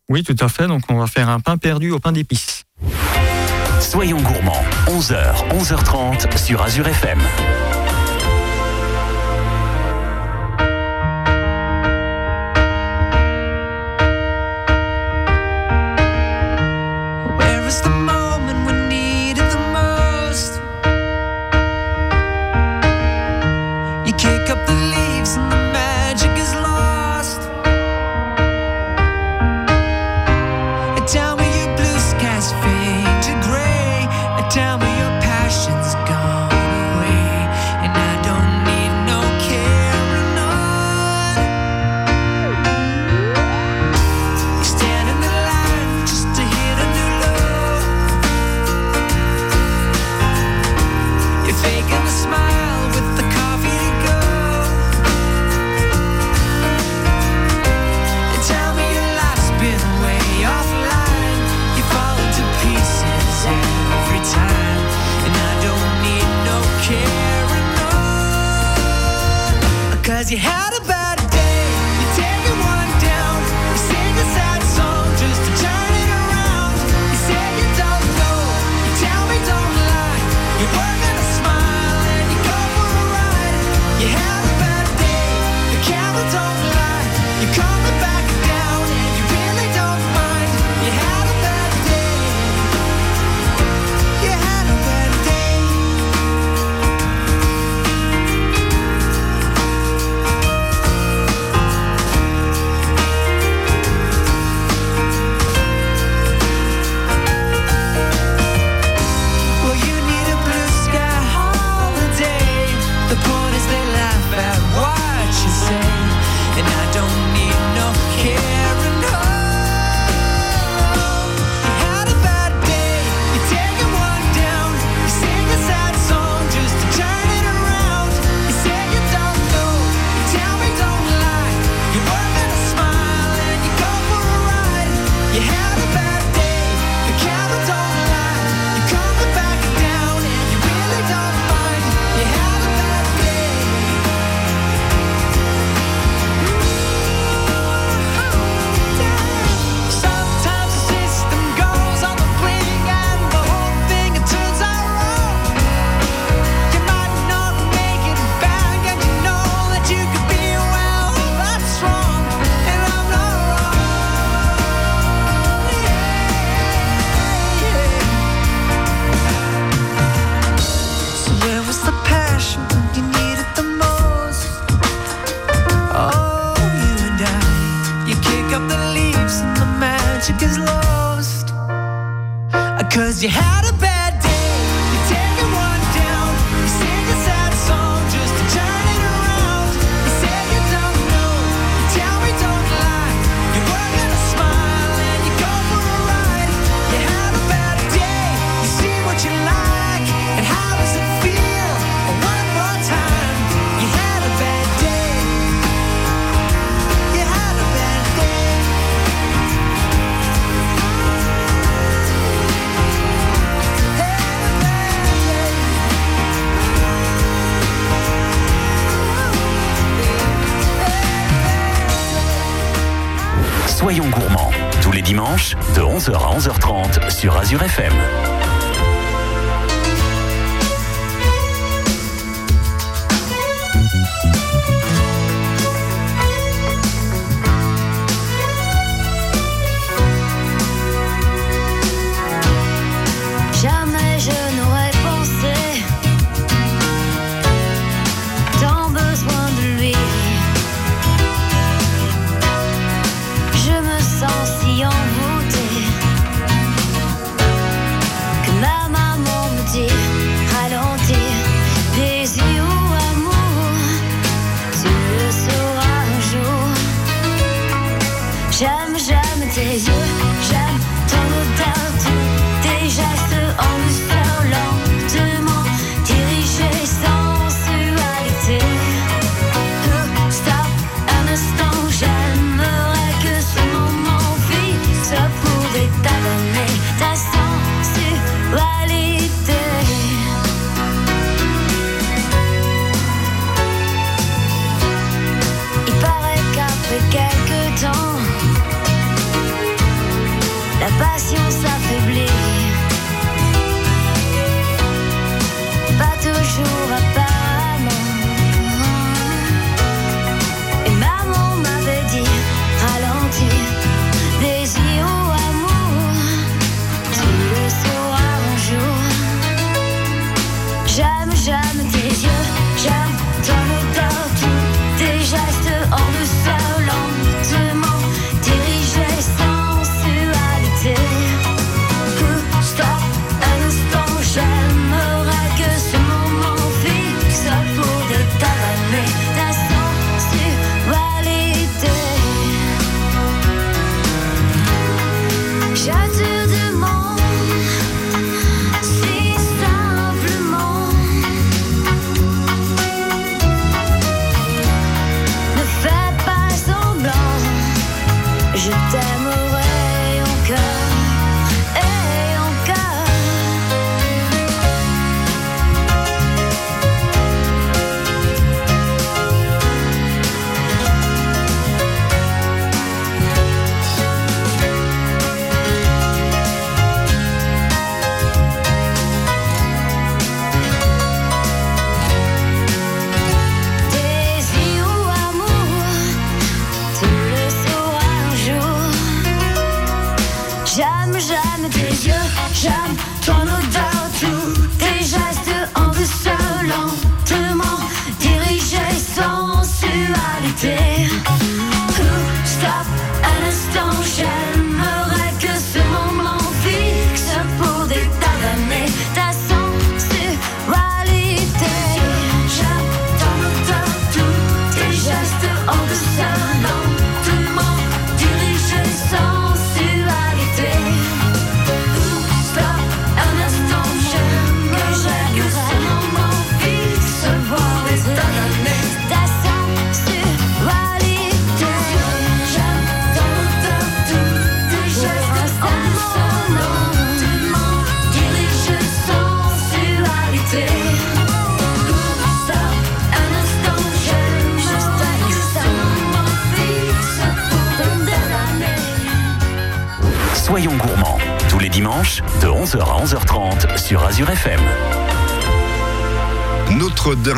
Oui, 0.10 0.24
tout 0.24 0.36
à 0.40 0.50
fait. 0.50 0.68
Donc, 0.68 0.82
on 0.90 0.98
va 1.00 1.08
faire 1.08 1.30
un 1.30 1.40
pain 1.40 1.58
perdu 1.58 1.92
au 1.92 2.00
pain 2.00 2.12
d'épices. 2.12 2.64
Soyons 3.80 4.22
gourmands, 4.22 4.64
11h, 4.88 5.50
11h30 5.58 6.38
sur 6.38 6.62
Azure 6.62 6.88
FM. 6.88 7.20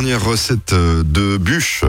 Dernière 0.05 0.23
recette 0.23 0.73
euh, 0.73 1.01
de 1.03 1.37
bûche. 1.37 1.83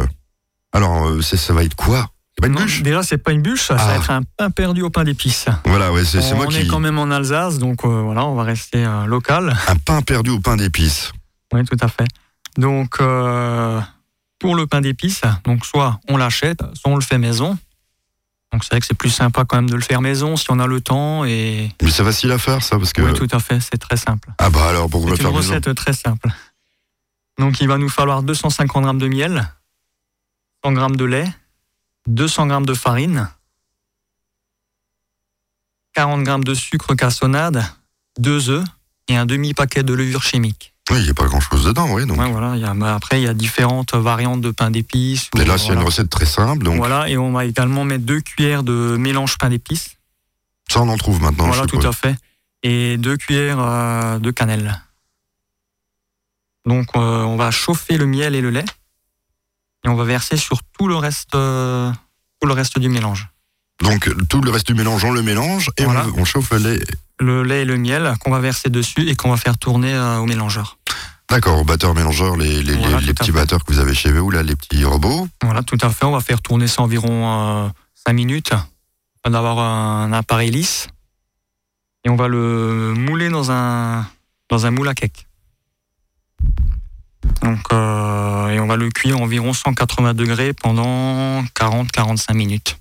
Alors, 0.72 1.06
euh, 1.06 1.20
c'est- 1.20 1.36
ça 1.36 1.52
va 1.52 1.64
être 1.64 1.74
quoi? 1.76 2.08
C'est 2.34 2.40
pas 2.40 2.46
une 2.46 2.54
Non, 2.54 2.62
bûche? 2.62 2.82
déjà, 2.82 3.02
c'est 3.02 3.18
pas 3.18 3.32
une 3.32 3.42
bûche, 3.42 3.66
ça 3.66 3.76
Ah. 3.78 3.86
va 3.88 3.94
être 3.96 4.10
un 4.10 4.22
pain 4.38 4.50
perdu 4.50 4.80
au 4.80 4.88
pain 4.88 5.04
d'épices. 5.04 5.44
Voilà, 5.66 5.92
ouais, 5.92 6.02
c'est 6.04 6.22
c'est 6.22 6.32
On 6.32 6.36
moi 6.36 6.46
est 6.46 6.62
qui. 6.62 6.66
quand 6.68 6.80
même 6.80 6.98
en 6.98 7.10
Alsace, 7.10 7.58
donc 7.58 7.84
euh, 7.84 8.00
voilà, 8.02 8.24
on 8.24 8.34
va 8.34 8.42
rester 8.44 8.84
euh, 8.86 9.04
local. 9.04 9.54
Un 9.68 9.76
pain 9.76 10.00
perdu 10.00 10.30
au 10.30 10.40
pain 10.40 10.56
d'épices. 10.56 11.12
Oui, 11.52 11.62
tout 11.66 11.76
à 11.78 11.88
fait. 11.88 12.06
Donc, 12.56 12.96
euh, 13.02 13.80
pour 14.38 14.54
le 14.56 14.66
pain 14.66 14.80
d'épices, 14.80 15.20
donc 15.44 15.66
soit 15.66 16.00
on 16.08 16.16
l'achète, 16.16 16.60
soit 16.72 16.90
on 16.90 16.96
le 16.96 17.02
fait 17.02 17.18
maison. 17.18 17.58
Donc, 18.50 18.64
c'est 18.64 18.70
vrai 18.70 18.80
que 18.80 18.86
c'est 18.86 18.94
plus 18.96 19.10
sympa 19.10 19.44
quand 19.44 19.56
même 19.56 19.68
de 19.68 19.74
le 19.76 19.82
faire 19.82 20.00
maison 20.00 20.36
si 20.36 20.46
on 20.50 20.58
a 20.58 20.66
le 20.66 20.80
temps. 20.80 21.26
Et 21.26 21.70
Mais 21.82 21.90
c'est 21.90 22.04
facile 22.04 22.32
à 22.32 22.38
faire, 22.38 22.62
ça, 22.62 22.78
parce 22.78 22.94
que. 22.94 23.02
oui, 23.02 23.12
tout 23.12 23.28
à 23.30 23.40
fait, 23.40 23.60
c'est 23.60 23.76
très 23.76 23.98
simple. 23.98 24.30
Ah 24.38 24.48
bah 24.48 24.68
alors, 24.70 24.88
pour 24.88 25.04
me 25.06 25.14
C'est 25.16 25.22
faire 25.22 25.30
une 25.32 25.36
maison? 25.36 25.50
recette 25.54 25.74
très 25.74 25.92
simple. 25.92 26.28
Donc, 27.38 27.60
il 27.60 27.68
va 27.68 27.78
nous 27.78 27.88
falloir 27.88 28.22
250 28.22 28.82
grammes 28.82 28.98
de 28.98 29.08
miel, 29.08 29.52
100 30.64 30.72
grammes 30.72 30.96
de 30.96 31.04
lait, 31.04 31.28
200 32.08 32.46
grammes 32.46 32.66
de 32.66 32.74
farine, 32.74 33.28
40 35.94 36.22
grammes 36.24 36.44
de 36.44 36.54
sucre 36.54 36.94
cassonade, 36.94 37.64
2 38.18 38.50
œufs 38.50 38.64
et 39.08 39.16
un 39.16 39.26
demi-paquet 39.26 39.82
de 39.82 39.92
levure 39.94 40.22
chimique. 40.22 40.72
Oui, 40.90 40.98
il 41.00 41.04
n'y 41.04 41.10
a 41.10 41.14
pas 41.14 41.26
grand 41.26 41.40
chose 41.40 41.64
dedans, 41.64 41.90
oui. 41.92 42.06
Donc. 42.06 42.18
Ouais, 42.18 42.30
voilà, 42.30 42.54
il 42.56 42.62
y 42.62 42.64
a, 42.64 42.72
mais 42.74 42.86
après, 42.86 43.20
il 43.20 43.24
y 43.24 43.28
a 43.28 43.34
différentes 43.34 43.94
variantes 43.94 44.40
de 44.40 44.50
pain 44.52 44.70
d'épices. 44.70 45.28
Mais 45.34 45.44
là, 45.44 45.58
c'est 45.58 45.66
Voilà. 45.66 45.80
une 45.80 45.86
recette 45.86 46.10
très 46.10 46.26
simple, 46.26 46.64
donc 46.64 46.76
Voilà, 46.76 47.08
et 47.08 47.16
on 47.18 47.32
va 47.32 47.44
également 47.44 47.84
mettre 47.84 48.04
deux 48.04 48.20
cuillères 48.20 48.62
de 48.62 48.96
mélange 48.98 49.36
pain 49.36 49.48
d'épices. 49.48 49.96
ça, 50.68 50.80
on 50.82 50.88
en 50.88 50.96
trouve 50.96 51.20
maintenant. 51.20 51.46
voilà, 51.48 51.62
je 51.62 51.68
tout 51.76 51.84
à 51.86 51.92
fait. 51.92 52.14
Et 52.62 52.96
deux 52.98 53.16
cuillères 53.16 53.58
euh, 53.60 54.18
de 54.18 54.30
cannelle. 54.30 54.80
Donc, 56.66 56.88
euh, 56.96 57.22
on 57.22 57.36
va 57.36 57.50
chauffer 57.50 57.96
le 57.96 58.06
miel 58.06 58.34
et 58.34 58.40
le 58.40 58.50
lait. 58.50 58.64
Et 59.84 59.88
on 59.88 59.94
va 59.94 60.04
verser 60.04 60.36
sur 60.36 60.60
tout 60.78 60.88
le 60.88 60.96
reste, 60.96 61.34
euh, 61.34 61.90
tout 62.40 62.48
le 62.48 62.54
reste 62.54 62.78
du 62.78 62.88
mélange. 62.88 63.28
Donc, 63.82 64.10
tout 64.28 64.40
le 64.40 64.50
reste 64.50 64.66
du 64.66 64.74
mélange, 64.74 65.04
on 65.04 65.12
le 65.12 65.22
mélange 65.22 65.70
et 65.76 65.84
Voilà. 65.84 66.06
on, 66.16 66.22
on 66.22 66.24
chauffe 66.24 66.50
le 66.52 66.58
lait. 66.58 66.84
Le 67.20 67.42
lait 67.44 67.62
et 67.62 67.64
le 67.64 67.76
miel 67.78 68.14
qu'on 68.20 68.30
va 68.30 68.40
verser 68.40 68.68
dessus 68.68 69.08
et 69.08 69.14
qu'on 69.16 69.30
va 69.30 69.36
faire 69.36 69.56
tourner 69.58 69.94
euh, 69.94 70.18
au 70.18 70.26
mélangeur. 70.26 70.78
D'accord, 71.30 71.58
au 71.60 71.64
batteur 71.64 71.94
mélangeur, 71.94 72.36
les, 72.36 72.62
les, 72.62 72.74
Voilà, 72.74 73.00
les- 73.00 73.06
les 73.06 73.14
tout 73.14 73.22
à 73.22 73.24
petits 73.24 73.32
batteurs 73.32 73.64
que 73.64 73.72
vous 73.72 73.78
avez 73.80 73.94
chez 73.94 74.12
vous, 74.12 74.30
là, 74.30 74.42
les 74.42 74.54
petits 74.56 74.84
robots. 74.84 75.28
Voilà, 75.42 75.62
tout 75.62 75.78
à 75.80 75.90
fait. 75.90 76.04
On 76.04 76.12
va 76.12 76.20
faire 76.20 76.40
tourner 76.40 76.66
ça 76.68 76.82
environ 76.82 77.72
5 78.06 78.12
minutes. 78.12 78.52
On 79.24 79.30
va 79.30 79.38
avoir 79.38 79.58
un 79.58 80.12
appareil 80.12 80.50
lisse. 80.50 80.88
Et 82.04 82.10
on 82.10 82.16
va 82.16 82.28
le 82.28 82.94
mouler 82.96 83.28
dans 83.28 83.50
un, 83.50 84.06
dans 84.48 84.66
un 84.66 84.70
moule 84.70 84.88
à 84.88 84.94
cake. 84.94 85.25
Donc, 87.42 87.58
euh, 87.72 88.48
et 88.48 88.58
on 88.60 88.66
va 88.66 88.76
le 88.76 88.88
cuire 88.90 89.20
environ 89.20 89.52
180 89.52 90.14
degrés 90.14 90.52
pendant 90.52 91.42
40-45 91.54 92.34
minutes. 92.34 92.78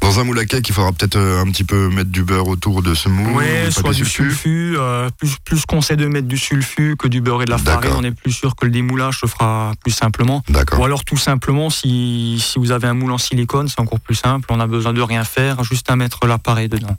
Dans 0.00 0.20
un 0.20 0.24
moule 0.24 0.38
à 0.38 0.44
cake, 0.44 0.68
il 0.68 0.72
faudra 0.72 0.92
peut-être 0.92 1.16
euh, 1.16 1.42
un 1.42 1.50
petit 1.50 1.64
peu 1.64 1.88
mettre 1.88 2.10
du 2.10 2.22
beurre 2.22 2.46
autour 2.46 2.80
de 2.82 2.94
ce 2.94 3.08
moule. 3.08 3.32
Oui, 3.36 3.72
soit 3.72 3.92
du 3.92 4.04
sulfu. 4.04 4.76
euh, 4.78 5.10
plus, 5.18 5.36
plus 5.44 5.66
qu'on 5.66 5.80
sait 5.80 5.96
de 5.96 6.06
mettre 6.06 6.28
du 6.28 6.38
sulfu 6.38 6.96
que 6.96 7.08
du 7.08 7.20
beurre 7.20 7.42
et 7.42 7.44
de 7.44 7.50
la 7.50 7.58
farine, 7.58 7.90
on 7.96 8.04
est 8.04 8.12
plus 8.12 8.30
sûr 8.32 8.54
que 8.54 8.66
le 8.66 8.70
démoulage 8.70 9.18
se 9.18 9.26
fera 9.26 9.72
plus 9.82 9.90
simplement. 9.92 10.42
Ou 10.78 10.84
alors 10.84 11.04
tout 11.04 11.16
simplement, 11.16 11.70
si, 11.70 12.38
si 12.40 12.58
vous 12.60 12.70
avez 12.70 12.86
un 12.86 12.94
moule 12.94 13.10
en 13.12 13.18
silicone, 13.18 13.68
c'est 13.68 13.80
encore 13.80 13.98
plus 14.00 14.14
simple. 14.14 14.46
On 14.50 14.60
a 14.60 14.66
besoin 14.68 14.92
de 14.92 15.02
rien 15.02 15.24
faire, 15.24 15.64
juste 15.64 15.90
à 15.90 15.96
mettre 15.96 16.26
l'appareil 16.26 16.68
dedans. 16.68 16.96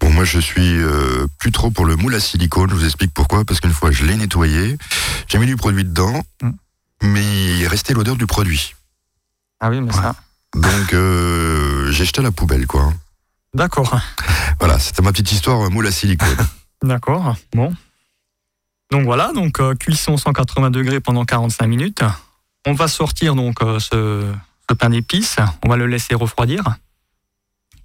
Bon, 0.00 0.10
moi, 0.10 0.24
je 0.24 0.38
suis 0.38 0.78
euh, 0.78 1.26
plus 1.38 1.52
trop 1.52 1.70
pour 1.70 1.84
le 1.84 1.96
moule 1.96 2.14
à 2.14 2.20
silicone. 2.20 2.70
Je 2.70 2.74
vous 2.74 2.84
explique 2.84 3.12
pourquoi. 3.12 3.44
Parce 3.44 3.60
qu'une 3.60 3.72
fois, 3.72 3.90
je 3.90 4.04
l'ai 4.04 4.16
nettoyé. 4.16 4.78
J'ai 5.26 5.38
mis 5.38 5.46
du 5.46 5.56
produit 5.56 5.84
dedans. 5.84 6.22
Mm. 6.42 6.50
Mais 7.02 7.58
il 7.58 7.66
restait 7.66 7.94
l'odeur 7.94 8.16
du 8.16 8.26
produit. 8.26 8.74
Ah 9.60 9.70
oui, 9.70 9.80
mais 9.80 9.92
ça. 9.92 10.14
Donc, 10.54 10.92
euh, 10.94 11.90
j'ai 11.90 12.04
jeté 12.04 12.20
à 12.20 12.22
la 12.22 12.30
poubelle, 12.30 12.66
quoi. 12.66 12.92
D'accord. 13.54 13.98
Voilà, 14.60 14.78
c'était 14.78 15.02
ma 15.02 15.12
petite 15.12 15.32
histoire 15.32 15.60
euh, 15.62 15.68
moule 15.68 15.86
à 15.86 15.90
silicone. 15.90 16.36
D'accord. 16.82 17.36
Bon. 17.54 17.74
Donc 18.90 19.04
voilà, 19.04 19.32
donc 19.32 19.60
euh, 19.60 19.74
cuisson 19.74 20.16
180 20.16 20.70
degrés 20.70 21.00
pendant 21.00 21.24
45 21.24 21.66
minutes. 21.66 22.04
On 22.66 22.72
va 22.72 22.88
sortir 22.88 23.34
donc 23.34 23.62
euh, 23.62 23.78
ce, 23.78 24.32
ce 24.68 24.74
pain 24.74 24.90
d'épices. 24.90 25.36
On 25.64 25.68
va 25.68 25.76
le 25.76 25.86
laisser 25.86 26.14
refroidir. 26.14 26.76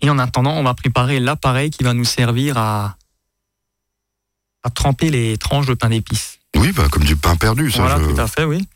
Et 0.03 0.09
en 0.09 0.19
attendant, 0.19 0.51
on 0.51 0.63
va 0.63 0.73
préparer 0.75 1.19
l'appareil 1.19 1.69
qui 1.71 1.83
va 1.83 1.93
nous 1.93 2.05
servir 2.05 2.57
à, 2.57 2.97
à 4.63 4.69
tremper 4.69 5.09
les 5.09 5.37
tranches 5.37 5.65
de 5.65 5.73
pain 5.73 5.89
d'épices. 5.89 6.39
oui, 6.57 6.71
bah, 6.71 6.87
comme 6.91 7.03
du 7.05 7.15
pain 7.15 7.35
perdu, 7.35 7.71
ça. 7.71 7.79
Voilà, 7.83 7.99
je- 7.99 8.13
tout 8.13 8.21
à 8.21 8.27
fait, 8.27 8.43
oui. 8.43 8.67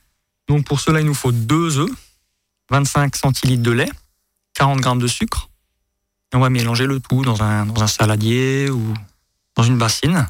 Donc 0.48 0.66
pour 0.66 0.80
cela, 0.80 1.00
il 1.02 1.06
nous 1.06 1.14
faut 1.14 1.32
deux 1.34 1.78
œufs, 1.78 1.92
25 2.72 3.16
centilitres 3.16 3.62
de 3.62 3.72
lait, 3.72 3.92
40 4.54 4.80
grammes 4.80 5.00
de 5.00 5.08
sucre. 5.08 5.50
Et 6.34 6.38
on 6.38 6.40
va 6.40 6.50
mélanger 6.50 6.86
le 6.86 7.00
tout 7.02 7.24
dans 7.24 7.42
un, 7.44 7.66
dans 7.66 7.84
un 7.84 7.88
saladier 7.88 8.70
ou 8.70 8.94
dans 9.56 9.64
une 9.64 9.78
bassine. 9.78 10.28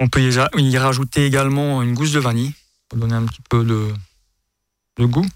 On 0.00 0.08
peut 0.08 0.20
y, 0.22 0.34
y 0.62 0.78
rajouter 0.78 1.24
également 1.26 1.82
une 1.82 1.94
gousse 1.94 2.12
de 2.12 2.20
vanille 2.20 2.52
pour 2.88 2.98
donner 2.98 3.14
un 3.14 3.24
petit 3.26 3.40
peu 3.48 3.64
de, 3.64 3.92
de 4.98 5.04
goût. 5.06 5.26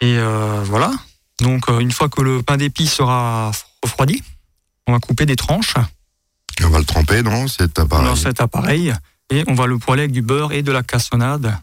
Et 0.00 0.18
euh, 0.18 0.62
voilà. 0.64 0.92
Donc 1.40 1.68
euh, 1.68 1.80
une 1.80 1.90
fois 1.92 2.08
que 2.08 2.20
le 2.22 2.42
pain 2.42 2.56
d'épices 2.56 2.92
sera 2.94 3.50
refroidi, 3.82 4.22
on 4.86 4.92
va 4.92 4.98
couper 5.00 5.26
des 5.26 5.36
tranches 5.36 5.74
On 6.62 6.68
va 6.68 6.78
le 6.78 6.84
tremper 6.84 7.22
dans 7.22 7.48
cet 7.48 7.78
appareil. 7.78 8.06
dans 8.06 8.16
cet 8.16 8.40
appareil 8.40 8.92
et 9.30 9.42
on 9.48 9.54
va 9.54 9.66
le 9.66 9.78
poêler 9.78 10.02
avec 10.02 10.12
du 10.12 10.22
beurre 10.22 10.52
et 10.52 10.62
de 10.62 10.70
la 10.72 10.82
cassonade 10.82 11.56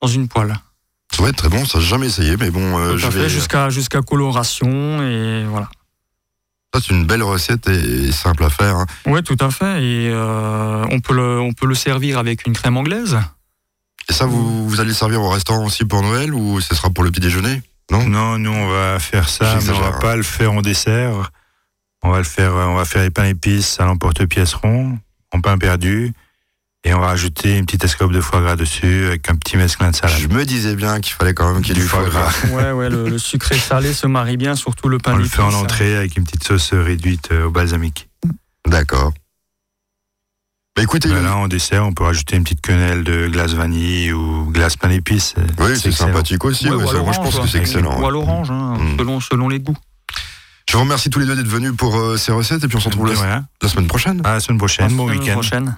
dans 0.00 0.08
une 0.08 0.28
poêle. 0.28 0.56
Ça 1.14 1.22
va 1.22 1.28
être 1.28 1.36
très 1.36 1.48
bon, 1.50 1.64
ça 1.66 1.78
j'ai 1.80 1.86
jamais 1.88 2.06
essayé, 2.06 2.36
mais 2.38 2.50
bon, 2.50 2.78
euh, 2.78 2.96
je 2.96 3.06
vais. 3.08 3.28
jusqu'à 3.28 3.68
jusqu'à 3.68 4.00
coloration 4.00 5.02
et 5.02 5.44
voilà. 5.44 5.68
Ça, 6.74 6.80
c'est 6.80 6.94
une 6.94 7.04
belle 7.04 7.22
recette 7.22 7.68
et 7.68 8.10
simple 8.12 8.44
à 8.44 8.48
faire. 8.48 8.76
hein. 8.76 8.86
Oui, 9.04 9.22
tout 9.22 9.36
à 9.40 9.50
fait. 9.50 9.82
Et 9.84 10.08
euh, 10.10 10.86
on, 10.90 11.00
peut 11.00 11.12
le, 11.14 11.38
on 11.38 11.52
peut 11.52 11.66
le 11.66 11.74
servir 11.74 12.16
avec 12.18 12.46
une 12.46 12.54
crème 12.54 12.78
anglaise. 12.78 13.18
Et 14.08 14.14
ça, 14.14 14.24
vous, 14.24 14.66
vous 14.66 14.80
allez 14.80 14.94
servir 14.94 15.20
au 15.20 15.28
restaurant 15.28 15.66
aussi 15.66 15.84
pour 15.84 16.00
Noël 16.00 16.32
ou 16.32 16.62
ce 16.62 16.74
sera 16.74 16.88
pour 16.88 17.04
le 17.04 17.10
petit 17.10 17.20
déjeuner? 17.20 17.60
Non, 18.00 18.38
nous 18.38 18.50
on 18.50 18.68
va 18.68 18.98
faire 18.98 19.28
ça, 19.28 19.58
mais 19.62 19.70
on 19.70 19.80
va 19.80 19.98
pas 19.98 20.16
le 20.16 20.22
faire 20.22 20.52
en 20.52 20.62
dessert. 20.62 21.30
On 22.02 22.10
va 22.10 22.18
le 22.18 22.24
faire, 22.24 22.52
on 22.52 22.74
va 22.74 22.84
faire 22.84 23.02
les 23.02 23.10
pains 23.10 23.26
épices 23.26 23.78
à 23.78 23.84
l'emporte-pièce 23.84 24.54
rond, 24.54 24.98
en 25.30 25.40
pain 25.40 25.56
perdu, 25.56 26.12
et 26.82 26.92
on 26.94 26.98
va 26.98 27.06
rajouter 27.08 27.56
une 27.56 27.64
petite 27.64 27.84
escope 27.84 28.10
de 28.10 28.20
foie 28.20 28.40
gras 28.40 28.56
dessus 28.56 29.06
avec 29.06 29.30
un 29.30 29.36
petit 29.36 29.56
mesclin 29.56 29.92
de 29.92 29.94
salade. 29.96 30.18
Je 30.18 30.26
me 30.26 30.44
disais 30.44 30.74
bien 30.74 31.00
qu'il 31.00 31.12
fallait 31.14 31.32
quand 31.32 31.52
même 31.52 31.62
qu'il 31.62 31.76
y 31.76 31.78
ait 31.78 31.80
du 31.80 31.82
Du 31.82 31.86
foie 31.86 32.04
gras. 32.04 32.32
Ouais, 32.50 32.72
ouais, 32.72 32.90
le, 32.90 33.08
le 33.08 33.18
sucré 33.18 33.56
salé 33.56 33.92
se 33.92 34.08
marie 34.08 34.36
bien, 34.36 34.56
surtout 34.56 34.88
le 34.88 34.98
pain 34.98 35.12
On 35.12 35.16
le 35.16 35.24
fait 35.24 35.42
en 35.42 35.54
entrée 35.54 35.94
avec 35.94 36.16
une 36.16 36.24
petite 36.24 36.42
sauce 36.42 36.72
réduite 36.72 37.30
euh, 37.30 37.46
au 37.46 37.50
balsamique. 37.50 38.08
D'accord. 38.66 39.12
Bah 40.74 40.82
écoutez, 40.82 41.10
Ben 41.10 41.22
là, 41.22 41.36
en 41.36 41.48
dessert, 41.48 41.84
on 41.86 41.92
peut 41.92 42.04
rajouter 42.04 42.36
une 42.36 42.44
petite 42.44 42.62
quenelle 42.62 43.04
de 43.04 43.28
glace 43.28 43.52
vanille 43.52 44.10
ou 44.12 44.46
glace 44.50 44.76
pain 44.76 44.88
d'épices. 44.88 45.34
oui, 45.60 45.78
c'est 45.78 45.92
sympathique 45.92 46.42
aussi. 46.46 46.66
Ouais, 46.70 46.76
ouais, 46.76 46.84
ou 46.84 46.88
à 46.88 46.92
ça, 46.92 46.98
moi, 47.02 47.12
je 47.12 47.18
pense 47.18 47.34
que 47.36 47.40
ouais. 47.42 47.48
c'est 47.50 47.58
excellent. 47.58 48.00
Ou 48.00 48.06
à 48.06 48.10
l'orange, 48.10 48.50
hein, 48.50 48.78
Mm. 48.78 48.98
selon, 48.98 49.20
selon 49.20 49.48
les 49.50 49.60
goûts. 49.60 49.76
Je 50.70 50.74
vous 50.78 50.80
remercie 50.84 51.10
tous 51.10 51.18
les 51.18 51.26
deux 51.26 51.36
d'être 51.36 51.46
venus 51.48 51.72
pour 51.76 51.94
euh, 51.98 52.16
ces 52.16 52.32
recettes 52.32 52.64
et 52.64 52.68
puis 52.68 52.76
on 52.78 52.80
se 52.80 52.88
retrouve 52.88 53.12
la, 53.12 53.42
la 53.60 53.68
semaine 53.68 53.86
prochaine. 53.86 54.22
À 54.24 54.32
la 54.34 54.40
semaine 54.40 54.56
prochaine. 54.56 54.88
Bon 54.96 55.06
La 55.06 55.12
semaine 55.12 55.20
week-end. 55.26 55.34
prochaine. 55.34 55.76